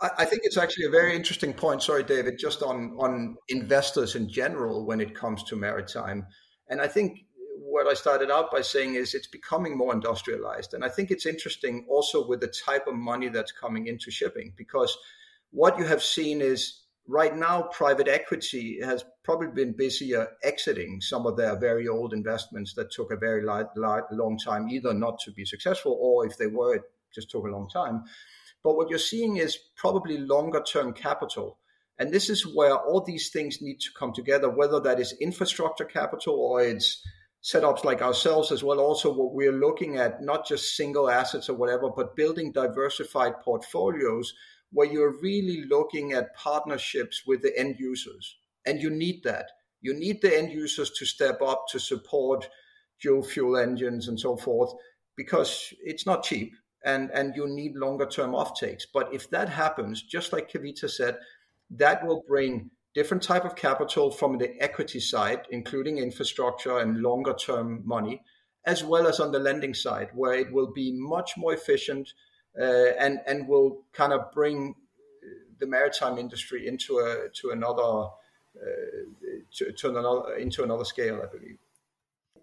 I 0.00 0.24
think 0.24 0.42
it's 0.44 0.56
actually 0.56 0.86
a 0.86 0.90
very 0.90 1.14
interesting 1.14 1.52
point. 1.52 1.82
Sorry, 1.82 2.02
David, 2.02 2.34
just 2.38 2.62
on 2.62 2.96
on 2.98 3.36
investors 3.48 4.16
in 4.16 4.28
general 4.28 4.84
when 4.84 5.00
it 5.00 5.14
comes 5.14 5.42
to 5.44 5.56
maritime. 5.56 6.26
And 6.68 6.80
I 6.80 6.88
think 6.88 7.20
what 7.56 7.86
I 7.86 7.94
started 7.94 8.30
out 8.30 8.50
by 8.50 8.60
saying 8.60 8.94
is 8.94 9.14
it's 9.14 9.26
becoming 9.26 9.76
more 9.76 9.92
industrialized. 9.92 10.74
And 10.74 10.84
I 10.84 10.88
think 10.88 11.10
it's 11.10 11.26
interesting 11.26 11.86
also 11.88 12.26
with 12.26 12.40
the 12.40 12.48
type 12.64 12.86
of 12.86 12.94
money 12.94 13.28
that's 13.28 13.52
coming 13.52 13.86
into 13.86 14.10
shipping, 14.10 14.52
because 14.56 14.96
what 15.50 15.78
you 15.78 15.84
have 15.84 16.02
seen 16.02 16.40
is 16.40 16.80
right 17.06 17.36
now 17.36 17.62
private 17.62 18.08
equity 18.08 18.80
has 18.82 19.04
probably 19.22 19.48
been 19.48 19.72
busier 19.76 20.28
exiting 20.42 21.00
some 21.00 21.26
of 21.26 21.36
their 21.36 21.58
very 21.58 21.86
old 21.86 22.12
investments 22.12 22.74
that 22.74 22.90
took 22.90 23.12
a 23.12 23.16
very 23.16 23.42
light, 23.42 23.66
light, 23.76 24.04
long 24.10 24.38
time 24.38 24.68
either 24.68 24.94
not 24.94 25.18
to 25.20 25.30
be 25.30 25.44
successful 25.44 25.98
or 26.00 26.26
if 26.26 26.38
they 26.38 26.46
were, 26.46 26.76
it 26.76 26.82
just 27.14 27.30
took 27.30 27.44
a 27.44 27.50
long 27.50 27.68
time. 27.68 28.04
But 28.62 28.76
what 28.76 28.88
you're 28.88 28.98
seeing 28.98 29.36
is 29.36 29.58
probably 29.76 30.18
longer 30.18 30.62
term 30.62 30.92
capital 30.94 31.58
and 31.98 32.12
this 32.12 32.28
is 32.28 32.42
where 32.42 32.76
all 32.76 33.00
these 33.00 33.30
things 33.30 33.62
need 33.62 33.80
to 33.80 33.90
come 33.96 34.12
together, 34.12 34.50
whether 34.50 34.80
that 34.80 34.98
is 34.98 35.14
infrastructure 35.20 35.84
capital 35.84 36.34
or 36.34 36.60
it's 36.60 37.02
setups 37.44 37.84
like 37.84 38.00
ourselves 38.00 38.50
as 38.50 38.64
well. 38.64 38.80
Also, 38.80 39.12
what 39.12 39.34
we're 39.34 39.52
looking 39.52 39.98
at, 39.98 40.22
not 40.22 40.46
just 40.46 40.76
single 40.76 41.10
assets 41.10 41.50
or 41.50 41.54
whatever, 41.54 41.90
but 41.94 42.16
building 42.16 42.50
diversified 42.50 43.34
portfolios 43.42 44.32
where 44.72 44.90
you're 44.90 45.20
really 45.20 45.64
looking 45.68 46.12
at 46.12 46.34
partnerships 46.34 47.22
with 47.26 47.42
the 47.42 47.56
end 47.56 47.76
users. 47.78 48.36
And 48.66 48.80
you 48.80 48.88
need 48.90 49.22
that. 49.24 49.50
You 49.82 49.92
need 49.92 50.22
the 50.22 50.36
end 50.36 50.52
users 50.52 50.90
to 50.92 51.04
step 51.04 51.42
up 51.42 51.66
to 51.68 51.78
support 51.78 52.48
dual 53.00 53.22
fuel 53.22 53.58
engines 53.58 54.08
and 54.08 54.18
so 54.18 54.36
forth 54.36 54.72
because 55.14 55.74
it's 55.84 56.06
not 56.06 56.24
cheap 56.24 56.54
and, 56.84 57.10
and 57.10 57.36
you 57.36 57.46
need 57.46 57.76
longer 57.76 58.06
term 58.06 58.32
offtakes. 58.32 58.84
But 58.92 59.12
if 59.12 59.28
that 59.30 59.50
happens, 59.50 60.02
just 60.02 60.32
like 60.32 60.50
Kavita 60.50 60.88
said, 60.88 61.18
that 61.70 62.06
will 62.06 62.24
bring 62.26 62.70
different 62.94 63.22
type 63.22 63.44
of 63.44 63.56
capital 63.56 64.10
from 64.10 64.38
the 64.38 64.54
equity 64.62 65.00
side, 65.00 65.42
including 65.50 65.98
infrastructure 65.98 66.78
and 66.78 67.00
longer 67.02 67.34
term 67.34 67.82
money, 67.84 68.22
as 68.64 68.84
well 68.84 69.06
as 69.06 69.20
on 69.20 69.32
the 69.32 69.38
lending 69.38 69.74
side, 69.74 70.08
where 70.14 70.34
it 70.34 70.52
will 70.52 70.72
be 70.72 70.92
much 70.92 71.36
more 71.36 71.52
efficient 71.52 72.12
uh, 72.60 72.92
and 72.98 73.20
and 73.26 73.48
will 73.48 73.82
kind 73.92 74.12
of 74.12 74.30
bring 74.32 74.74
the 75.58 75.66
maritime 75.66 76.18
industry 76.18 76.66
into 76.66 76.98
a 76.98 77.28
to 77.40 77.50
another 77.50 78.08
uh, 78.56 79.26
to, 79.52 79.72
to 79.72 79.88
another 79.88 80.34
into 80.36 80.62
another 80.62 80.84
scale, 80.84 81.20
I 81.22 81.26
believe. 81.26 81.58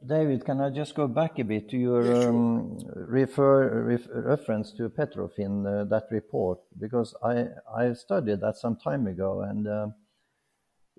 David, 0.04 0.44
can 0.46 0.60
I 0.60 0.72
just 0.72 0.96
go 0.96 1.08
back 1.08 1.38
a 1.38 1.44
bit 1.44 1.70
to 1.70 1.78
your 1.78 2.28
um, 2.28 2.80
refer, 2.96 3.84
ref, 3.84 4.08
reference 4.10 4.72
to 4.72 4.90
Petrofin, 4.90 5.54
uh, 5.68 5.84
that 5.86 6.06
report? 6.10 6.58
Because 6.80 7.14
I, 7.24 7.50
I 7.72 7.94
studied 7.94 8.42
that 8.42 8.58
some 8.58 8.78
time 8.78 9.06
ago, 9.06 9.42
and 9.42 9.68
uh, 9.68 9.88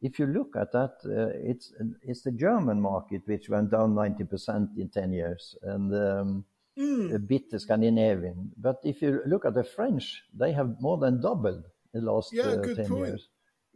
if 0.02 0.18
you 0.18 0.26
look 0.26 0.56
at 0.56 0.72
that, 0.72 0.96
uh, 1.06 1.30
it's 1.50 1.72
it's 2.02 2.22
the 2.22 2.32
German 2.32 2.80
market 2.80 3.22
which 3.26 3.48
went 3.48 3.70
down 3.70 3.94
90% 3.94 4.76
in 4.76 4.88
10 4.88 5.12
years, 5.12 5.56
and 5.62 5.94
um, 5.94 6.44
mm. 6.76 7.14
a 7.14 7.18
bit 7.18 7.50
the 7.50 7.60
Scandinavian. 7.60 8.50
But 8.56 8.80
if 8.82 9.00
you 9.00 9.22
look 9.26 9.44
at 9.44 9.54
the 9.54 9.64
French, 9.64 10.24
they 10.34 10.52
have 10.52 10.80
more 10.80 10.98
than 10.98 11.22
doubled 11.22 11.64
in 11.94 12.04
the 12.04 12.12
last 12.12 12.36
uh, 12.36 12.62
10 12.62 12.88
point. 12.88 13.06
years. 13.06 13.28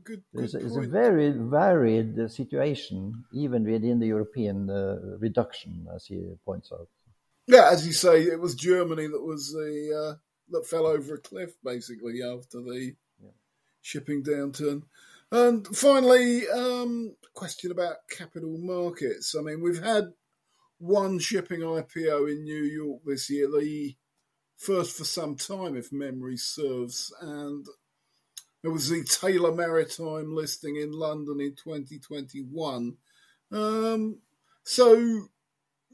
Good, 0.03 0.23
it's, 0.35 0.53
good 0.53 0.63
it's 0.65 0.77
a 0.77 0.81
very 0.81 1.31
varied 1.31 2.19
uh, 2.19 2.29
situation, 2.29 3.25
even 3.33 3.65
within 3.65 4.01
the 4.01 4.07
European 4.07 4.69
uh, 4.69 5.17
reduction, 5.19 5.87
as 5.95 6.07
he 6.07 6.35
points 6.45 6.71
out. 6.73 6.89
Yeah, 7.47 7.71
as 7.71 7.87
you 7.87 7.93
say, 7.93 8.23
it 8.23 8.41
was 8.41 8.57
Germany 8.57 9.07
that 9.07 9.23
was 9.23 9.53
the 9.53 9.73
uh, 9.95 10.15
that 10.51 10.67
fell 10.67 10.87
over 10.87 11.15
a 11.15 11.21
cliff 11.21 11.55
basically 11.63 12.21
after 12.23 12.61
the 12.61 12.95
yeah. 13.23 13.31
shipping 13.83 14.25
downturn. 14.25 14.83
And 15.33 15.67
finally, 15.67 16.49
um, 16.49 17.17
question 17.35 17.71
about 17.71 17.97
capital 18.11 18.57
markets. 18.59 19.35
I 19.37 19.43
mean, 19.43 19.61
we've 19.61 19.83
had 19.83 20.13
one 20.79 21.19
shipping 21.19 21.61
IPO 21.61 22.31
in 22.31 22.45
New 22.45 22.63
York 22.63 23.03
this 23.05 23.29
year, 23.31 23.49
the 23.49 23.97
first 24.57 24.97
for 24.97 25.05
some 25.05 25.37
time, 25.37 25.77
if 25.77 25.93
memory 25.93 26.37
serves, 26.37 27.13
and 27.21 27.67
there 28.63 28.71
was 28.71 28.89
the 28.89 29.05
Taylor 29.05 29.55
Maritime 29.55 30.35
listing 30.35 30.77
in 30.77 30.93
London 30.93 31.41
in 31.41 31.55
2021. 31.55 32.97
Um, 33.53 34.19
so 34.65 35.29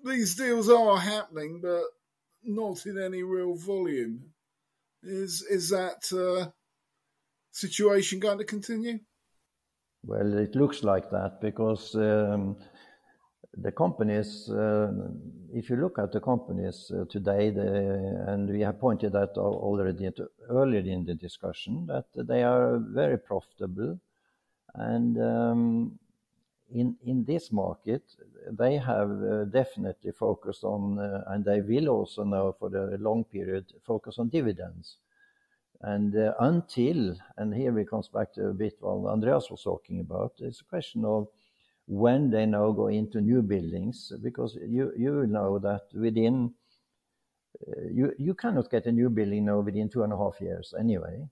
these 0.04 0.34
deals 0.36 0.68
are 0.70 0.98
happening, 0.98 1.60
but 1.62 1.84
not 2.44 2.86
in 2.86 2.98
any 2.98 3.22
real 3.22 3.54
volume. 3.54 4.32
Is 5.02 5.42
is 5.42 5.70
that 5.70 6.12
uh, 6.12 6.50
situation 7.50 8.20
going 8.20 8.38
to 8.38 8.44
continue? 8.44 9.00
Well, 10.04 10.38
it 10.38 10.54
looks 10.56 10.82
like 10.82 11.10
that 11.10 11.40
because 11.40 11.94
um, 11.94 12.56
the 13.56 13.70
companies, 13.70 14.50
uh, 14.50 14.90
if 15.52 15.70
you 15.70 15.76
look 15.76 15.98
at 15.98 16.10
the 16.12 16.20
companies 16.20 16.90
uh, 16.90 17.04
today, 17.08 17.48
and 17.48 18.48
we 18.48 18.60
have 18.62 18.80
pointed 18.80 19.12
that 19.12 19.36
already 19.36 20.10
earlier 20.48 20.80
in 20.80 21.04
the 21.04 21.14
discussion, 21.14 21.86
that 21.86 22.06
they 22.14 22.42
are 22.42 22.78
very 22.78 23.18
profitable. 23.18 24.00
And 24.74 25.18
um, 25.22 25.98
in 26.74 27.24
this 27.24 27.52
market, 27.52 28.02
they 28.50 28.78
have 28.78 29.10
uh, 29.10 29.44
definitely 29.44 30.12
focused 30.12 30.64
on, 30.64 30.98
and 31.28 31.44
they 31.44 31.60
will 31.60 31.88
also 31.88 32.24
now 32.24 32.56
for 32.58 32.70
the 32.70 32.96
long 32.98 33.24
period, 33.24 33.66
focus 33.86 34.18
on 34.18 34.30
dividends. 34.30 34.96
And 35.82 36.16
uh, 36.16 36.34
until, 36.38 37.16
and 37.36 37.52
here 37.52 37.72
we 37.72 37.84
comes 37.84 38.08
back 38.08 38.32
to 38.34 38.48
a 38.48 38.54
bit 38.54 38.76
what 38.80 39.10
Andreas 39.10 39.50
was 39.50 39.62
talking 39.64 40.00
about, 40.00 40.32
it's 40.38 40.60
a 40.60 40.64
question 40.64 41.04
of 41.04 41.26
when 41.88 42.30
they 42.30 42.46
now 42.46 42.70
go 42.70 42.86
into 42.86 43.20
new 43.20 43.42
buildings, 43.42 44.12
because 44.22 44.56
you 44.64 44.92
you 44.96 45.26
know 45.26 45.58
that 45.58 45.82
within 45.92 46.54
uh, 47.66 47.88
you 47.90 48.12
you 48.16 48.34
cannot 48.34 48.70
get 48.70 48.86
a 48.86 48.92
new 48.92 49.10
building 49.10 49.46
now 49.46 49.58
within 49.58 49.88
two 49.88 50.04
and 50.04 50.12
a 50.12 50.16
half 50.16 50.40
years 50.40 50.72
anyway, 50.78 51.28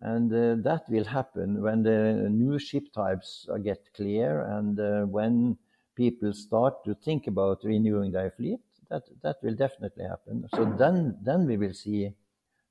and 0.00 0.30
uh, 0.32 0.62
that 0.62 0.82
will 0.90 1.04
happen 1.04 1.62
when 1.62 1.82
the 1.82 2.28
new 2.30 2.58
ship 2.58 2.92
types 2.92 3.48
get 3.62 3.80
clear 3.94 4.42
and 4.58 4.78
uh, 4.78 5.06
when 5.06 5.56
people 5.96 6.34
start 6.34 6.84
to 6.84 6.94
think 6.94 7.26
about 7.26 7.64
renewing 7.64 8.12
their 8.12 8.30
fleet. 8.32 8.60
That 8.90 9.04
that 9.22 9.36
will 9.42 9.54
definitely 9.54 10.04
happen. 10.04 10.46
So 10.54 10.66
then 10.78 11.16
then 11.24 11.46
we 11.46 11.56
will 11.56 11.72
see 11.72 12.12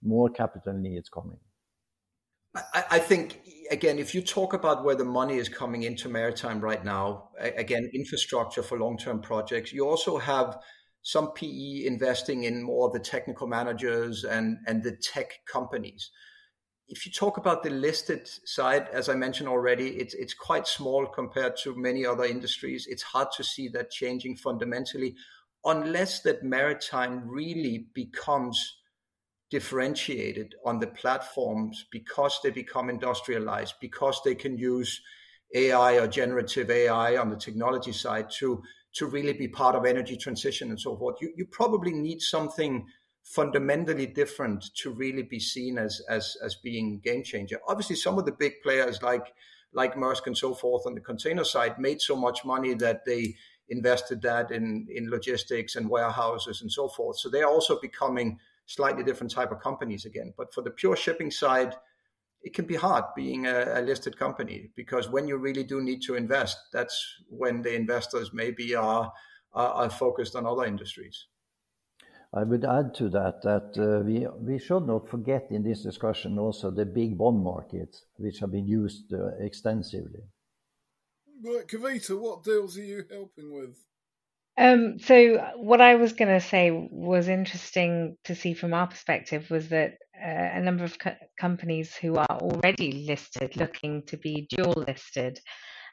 more 0.04 0.30
capital 0.30 0.74
needs 0.74 1.10
coming. 1.10 1.40
I, 2.56 2.84
I 2.92 3.00
think 3.00 3.40
again, 3.72 3.98
if 4.00 4.14
you 4.14 4.22
talk 4.22 4.54
about 4.54 4.84
where 4.84 4.96
the 4.96 5.06
money 5.06 5.38
is 5.38 5.50
coming 5.50 5.84
into 5.84 6.10
maritime 6.10 6.60
right 6.60 6.84
now, 6.84 7.30
again, 7.40 7.90
infrastructure 7.94 8.62
for 8.62 8.78
long-term 8.78 9.22
projects, 9.22 9.74
you 9.74 9.88
also 9.88 10.18
have 10.18 10.58
some 11.02 11.32
PE 11.32 11.86
investing 11.86 12.44
in 12.44 12.64
more 12.64 12.88
of 12.88 12.94
the 12.94 13.00
technical 13.00 13.48
managers 13.48 14.24
and 14.24 14.58
and 14.68 14.84
the 14.84 14.96
tech 14.96 15.40
companies. 15.52 16.12
If 16.88 17.06
you 17.06 17.12
talk 17.12 17.38
about 17.38 17.64
the 17.64 17.70
listed 17.70 18.28
side, 18.46 18.88
as 18.92 19.10
I 19.10 19.16
mentioned 19.16 19.50
already, 19.50 19.88
it's 19.98 20.14
it's 20.14 20.34
quite 20.34 20.68
small 20.68 21.06
compared 21.08 21.58
to 21.64 21.76
many 21.76 22.06
other 22.06 22.24
industries. 22.24 22.88
It's 22.88 23.04
hard 23.04 23.30
to 23.38 23.44
see 23.44 23.68
that 23.70 23.92
changing 23.92 24.38
fundamentally, 24.38 25.16
unless 25.66 26.22
that 26.22 26.44
maritime 26.44 27.28
really 27.28 27.88
becomes 27.94 28.78
differentiated 29.54 30.56
on 30.66 30.80
the 30.80 30.88
platforms 30.88 31.86
because 31.92 32.40
they 32.42 32.50
become 32.50 32.90
industrialized, 32.90 33.76
because 33.80 34.20
they 34.26 34.34
can 34.34 34.58
use 34.58 35.00
AI 35.54 36.00
or 36.00 36.08
generative 36.08 36.72
AI 36.72 37.18
on 37.18 37.30
the 37.30 37.36
technology 37.36 37.92
side 37.92 38.32
to 38.40 38.64
to 38.94 39.06
really 39.06 39.34
be 39.34 39.48
part 39.48 39.76
of 39.76 39.86
energy 39.86 40.18
transition 40.18 40.70
and 40.72 40.80
so 40.80 40.98
forth. 40.98 41.18
You 41.22 41.32
you 41.36 41.46
probably 41.46 41.94
need 41.94 42.20
something 42.20 42.88
fundamentally 43.22 44.08
different 44.08 44.74
to 44.82 44.90
really 44.90 45.22
be 45.22 45.40
seen 45.40 45.78
as 45.78 46.02
as 46.10 46.36
as 46.44 46.56
being 46.56 47.00
game 47.04 47.24
changer. 47.24 47.60
Obviously, 47.68 47.96
some 47.96 48.18
of 48.18 48.26
the 48.26 48.38
big 48.44 48.54
players 48.64 49.04
like 49.04 49.28
like 49.72 49.94
Maersk 49.94 50.26
and 50.26 50.38
so 50.46 50.56
forth 50.56 50.88
on 50.88 50.96
the 50.96 51.08
container 51.12 51.44
side 51.44 51.78
made 51.78 52.02
so 52.02 52.16
much 52.16 52.44
money 52.44 52.74
that 52.74 53.06
they 53.06 53.36
invested 53.70 54.20
that 54.24 54.50
in 54.50 54.88
in 54.90 55.12
logistics 55.12 55.76
and 55.76 55.88
warehouses 55.88 56.64
and 56.64 56.72
so 56.72 56.88
forth. 56.88 57.20
So 57.20 57.30
they're 57.30 57.56
also 57.56 57.80
becoming 57.80 58.40
slightly 58.66 59.04
different 59.04 59.32
type 59.32 59.52
of 59.52 59.60
companies 59.60 60.06
again. 60.06 60.34
But 60.38 60.54
for 60.54 60.62
the 60.62 60.72
pure 60.72 60.96
shipping 60.96 61.32
side, 61.32 61.76
it 62.42 62.54
can 62.54 62.66
be 62.66 62.76
hard 62.76 63.06
being 63.16 63.48
a, 63.48 63.80
a, 63.80 63.82
listed 63.82 64.18
company 64.18 64.70
because 64.76 65.10
when 65.10 65.28
you 65.28 65.38
really 65.38 65.64
do 65.64 65.82
need 65.82 66.02
to 66.04 66.16
invest, 66.16 66.58
that's 66.74 66.98
when 67.30 67.62
the 67.62 67.74
investors 67.74 68.32
maybe 68.34 68.76
are, 68.76 69.12
are, 69.54 69.70
are 69.70 69.90
focused 69.90 70.36
on 70.36 70.46
other 70.46 70.66
industries. 70.66 71.28
I 72.34 72.44
would 72.44 72.66
add 72.66 72.96
to 72.96 73.10
that 73.10 73.44
that 73.44 73.78
uh, 73.78 74.04
we 74.04 74.28
we 74.40 74.58
should 74.58 74.88
not 74.88 75.08
forget 75.08 75.48
in 75.52 75.62
this 75.62 75.84
discussion 75.84 76.40
also 76.40 76.72
the 76.72 76.86
big 76.86 77.16
bond 77.16 77.44
markets 77.44 78.06
which 78.18 78.40
have 78.40 78.52
been 78.52 78.68
used 78.68 79.14
uh, 79.14 79.38
extensively. 79.40 80.24
Right, 81.44 81.68
Kavita, 81.68 82.20
what 82.20 82.44
deals 82.44 82.78
are 82.78 82.84
you 82.84 83.06
helping 83.10 83.54
with? 83.54 83.78
Um, 84.58 85.00
so 85.00 85.52
what 85.58 85.82
I 85.82 85.96
was 85.96 86.14
going 86.14 86.30
to 86.40 86.46
say 86.46 86.72
was 86.72 87.28
interesting 87.28 88.18
to 88.26 88.36
see 88.36 88.54
from 88.56 88.74
our 88.74 88.88
perspective 88.88 89.50
was 89.50 89.70
that 89.70 89.96
uh, 90.24 90.30
a 90.58 90.62
number 90.62 90.84
of 90.84 90.98
co- 91.00 91.18
companies 91.40 91.96
who 91.96 92.16
are 92.16 92.28
already 92.42 93.06
listed 93.08 93.58
looking 93.58 94.04
to 94.08 94.18
be 94.18 94.48
dual 94.50 94.86
listed, 94.88 95.40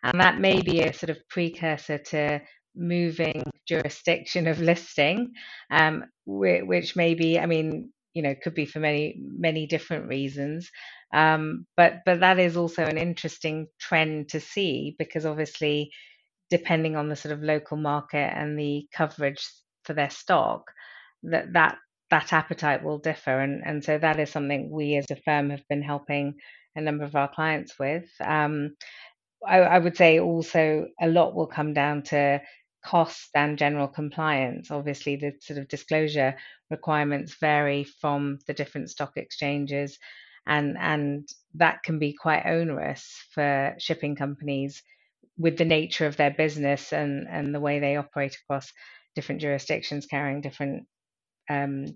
and 0.04 0.20
that 0.20 0.38
may 0.40 0.60
be 0.62 0.82
a 0.82 0.92
sort 0.92 1.10
of 1.10 1.18
precursor 1.30 1.98
to 1.98 2.40
moving 2.76 3.42
jurisdiction 3.66 4.46
of 4.46 4.60
listing, 4.60 5.32
um, 5.70 6.04
which, 6.26 6.62
which 6.64 6.96
may 6.96 7.14
be, 7.14 7.38
I 7.38 7.46
mean, 7.46 7.92
you 8.14 8.22
know, 8.22 8.34
could 8.42 8.54
be 8.54 8.66
for 8.66 8.80
many 8.80 9.16
many 9.38 9.66
different 9.66 10.08
reasons, 10.08 10.70
um, 11.14 11.66
but 11.76 12.00
but 12.04 12.20
that 12.20 12.38
is 12.38 12.56
also 12.58 12.84
an 12.84 12.98
interesting 12.98 13.68
trend 13.80 14.30
to 14.30 14.40
see 14.40 14.96
because 14.98 15.26
obviously 15.26 15.90
depending 16.50 16.96
on 16.96 17.08
the 17.08 17.16
sort 17.16 17.32
of 17.32 17.42
local 17.42 17.76
market 17.76 18.32
and 18.36 18.58
the 18.58 18.86
coverage 18.92 19.48
for 19.84 19.94
their 19.94 20.10
stock, 20.10 20.70
that 21.22 21.52
that 21.52 21.78
that 22.10 22.32
appetite 22.32 22.82
will 22.82 22.98
differ, 22.98 23.40
and 23.40 23.62
and 23.64 23.84
so 23.84 23.98
that 23.98 24.18
is 24.20 24.30
something 24.30 24.70
we 24.70 24.96
as 24.96 25.10
a 25.10 25.16
firm 25.16 25.50
have 25.50 25.66
been 25.68 25.82
helping 25.82 26.34
a 26.76 26.80
number 26.80 27.04
of 27.04 27.16
our 27.16 27.28
clients 27.32 27.78
with. 27.78 28.08
Um, 28.24 28.76
I, 29.46 29.60
I 29.60 29.78
would 29.78 29.96
say 29.96 30.20
also 30.20 30.86
a 31.00 31.08
lot 31.08 31.34
will 31.34 31.46
come 31.46 31.72
down 31.72 32.02
to 32.04 32.40
cost 32.84 33.30
and 33.34 33.58
general 33.58 33.88
compliance. 33.88 34.70
Obviously, 34.70 35.16
the 35.16 35.32
sort 35.40 35.58
of 35.58 35.68
disclosure 35.68 36.36
requirements 36.70 37.36
vary 37.40 37.84
from 37.84 38.38
the 38.46 38.54
different 38.54 38.90
stock 38.90 39.12
exchanges, 39.16 39.98
and 40.46 40.76
and 40.78 41.28
that 41.54 41.82
can 41.82 41.98
be 41.98 42.12
quite 42.12 42.44
onerous 42.46 43.24
for 43.34 43.74
shipping 43.78 44.16
companies 44.16 44.82
with 45.38 45.56
the 45.56 45.64
nature 45.64 46.06
of 46.06 46.16
their 46.16 46.30
business 46.30 46.92
and 46.92 47.26
and 47.28 47.54
the 47.54 47.60
way 47.60 47.78
they 47.78 47.96
operate 47.96 48.36
across 48.44 48.72
different 49.14 49.40
jurisdictions 49.40 50.06
carrying 50.06 50.40
different 50.40 50.84
um, 51.48 51.86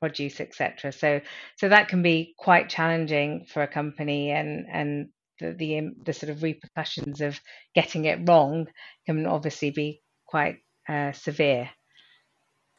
produce 0.00 0.40
etc 0.40 0.92
so 0.92 1.20
so 1.56 1.68
that 1.68 1.88
can 1.88 2.02
be 2.02 2.34
quite 2.38 2.68
challenging 2.68 3.46
for 3.48 3.62
a 3.62 3.68
company 3.68 4.30
and 4.30 4.66
and 4.70 5.08
the, 5.42 5.52
the 5.52 5.90
the, 6.04 6.12
sort 6.12 6.30
of 6.30 6.42
repercussions 6.42 7.20
of 7.20 7.38
getting 7.74 8.04
it 8.04 8.20
wrong 8.28 8.66
can 9.06 9.26
obviously 9.26 9.70
be 9.70 10.00
quite 10.26 10.58
uh, 10.88 11.12
severe. 11.12 11.68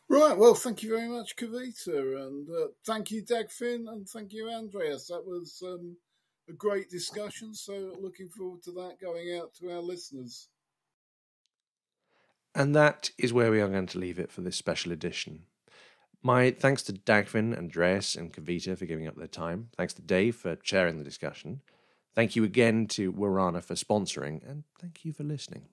Right. 0.09 0.37
Well 0.37 0.55
thank 0.55 0.83
you 0.83 0.89
very 0.89 1.07
much 1.07 1.35
kavita 1.35 2.25
and 2.25 2.49
uh, 2.49 2.67
thank 2.85 3.11
you 3.11 3.23
dagfinn 3.23 3.87
and 3.87 4.07
thank 4.07 4.33
you 4.33 4.49
andreas. 4.49 5.07
That 5.07 5.25
was 5.25 5.61
um, 5.65 5.97
a 6.49 6.53
great 6.53 6.89
discussion. 6.89 7.53
So 7.53 7.95
looking 7.99 8.29
forward 8.29 8.63
to 8.63 8.71
that 8.71 8.97
going 9.01 9.37
out 9.39 9.53
to 9.55 9.71
our 9.71 9.81
listeners. 9.81 10.49
And 12.55 12.75
that 12.75 13.09
is 13.17 13.33
where 13.33 13.51
we 13.51 13.61
are 13.61 13.67
going 13.67 13.87
to 13.87 13.99
leave 13.99 14.19
it 14.19 14.31
for 14.31 14.41
this 14.41 14.55
special 14.55 14.91
edition. 14.91 15.43
My 16.21 16.51
thanks 16.51 16.83
to 16.83 16.93
Dagfinn, 16.93 17.57
Andreas, 17.57 18.15
and 18.15 18.31
Kavita 18.31 18.77
for 18.77 18.85
giving 18.85 19.07
up 19.07 19.15
their 19.15 19.27
time. 19.27 19.69
Thanks 19.75 19.93
to 19.95 20.01
Dave 20.01 20.35
for 20.35 20.55
chairing 20.55 20.97
the 20.97 21.03
discussion. 21.03 21.61
Thank 22.15 22.35
you 22.35 22.43
again 22.43 22.85
to 22.89 23.11
Warana 23.11 23.63
for 23.63 23.73
sponsoring, 23.73 24.47
and 24.47 24.63
thank 24.79 25.03
you 25.03 25.11
for 25.11 25.23
listening. 25.23 25.63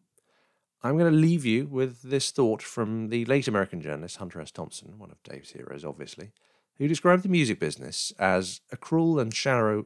I'm 0.82 0.96
going 0.96 1.12
to 1.12 1.18
leave 1.18 1.44
you 1.44 1.66
with 1.66 2.02
this 2.02 2.30
thought 2.30 2.62
from 2.62 3.10
the 3.10 3.26
late 3.26 3.46
American 3.46 3.82
journalist 3.82 4.16
Hunter 4.16 4.40
S. 4.40 4.50
Thompson, 4.50 4.98
one 4.98 5.10
of 5.10 5.22
Dave's 5.22 5.50
heroes, 5.50 5.84
obviously, 5.84 6.32
who 6.78 6.88
described 6.88 7.22
the 7.22 7.28
music 7.28 7.60
business 7.60 8.12
as 8.18 8.62
a 8.72 8.76
cruel 8.78 9.20
and 9.20 9.34
shallow 9.34 9.84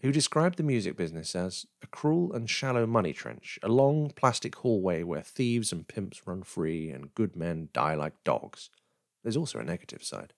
who 0.00 0.12
described 0.12 0.56
the 0.56 0.62
music 0.62 0.96
business 0.96 1.34
as 1.34 1.66
a 1.82 1.86
cruel 1.88 2.32
and 2.32 2.48
shallow 2.48 2.86
money 2.86 3.12
trench, 3.12 3.58
a 3.62 3.68
long 3.68 4.10
plastic 4.10 4.56
hallway 4.56 5.02
where 5.02 5.22
thieves 5.22 5.72
and 5.72 5.88
pimps 5.88 6.26
run 6.26 6.42
free 6.42 6.90
and 6.90 7.14
good 7.14 7.34
men 7.34 7.68
die 7.72 7.94
like 7.94 8.14
dogs. 8.24 8.70
There's 9.22 9.36
also 9.36 9.58
a 9.58 9.64
negative 9.64 10.04
side. 10.04 10.32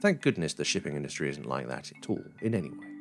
Thank 0.00 0.20
goodness 0.20 0.54
the 0.54 0.64
shipping 0.64 0.96
industry 0.96 1.30
isn't 1.30 1.46
like 1.46 1.68
that 1.68 1.90
at 1.96 2.10
all, 2.10 2.24
in 2.40 2.54
any 2.54 2.70
way. 2.70 2.91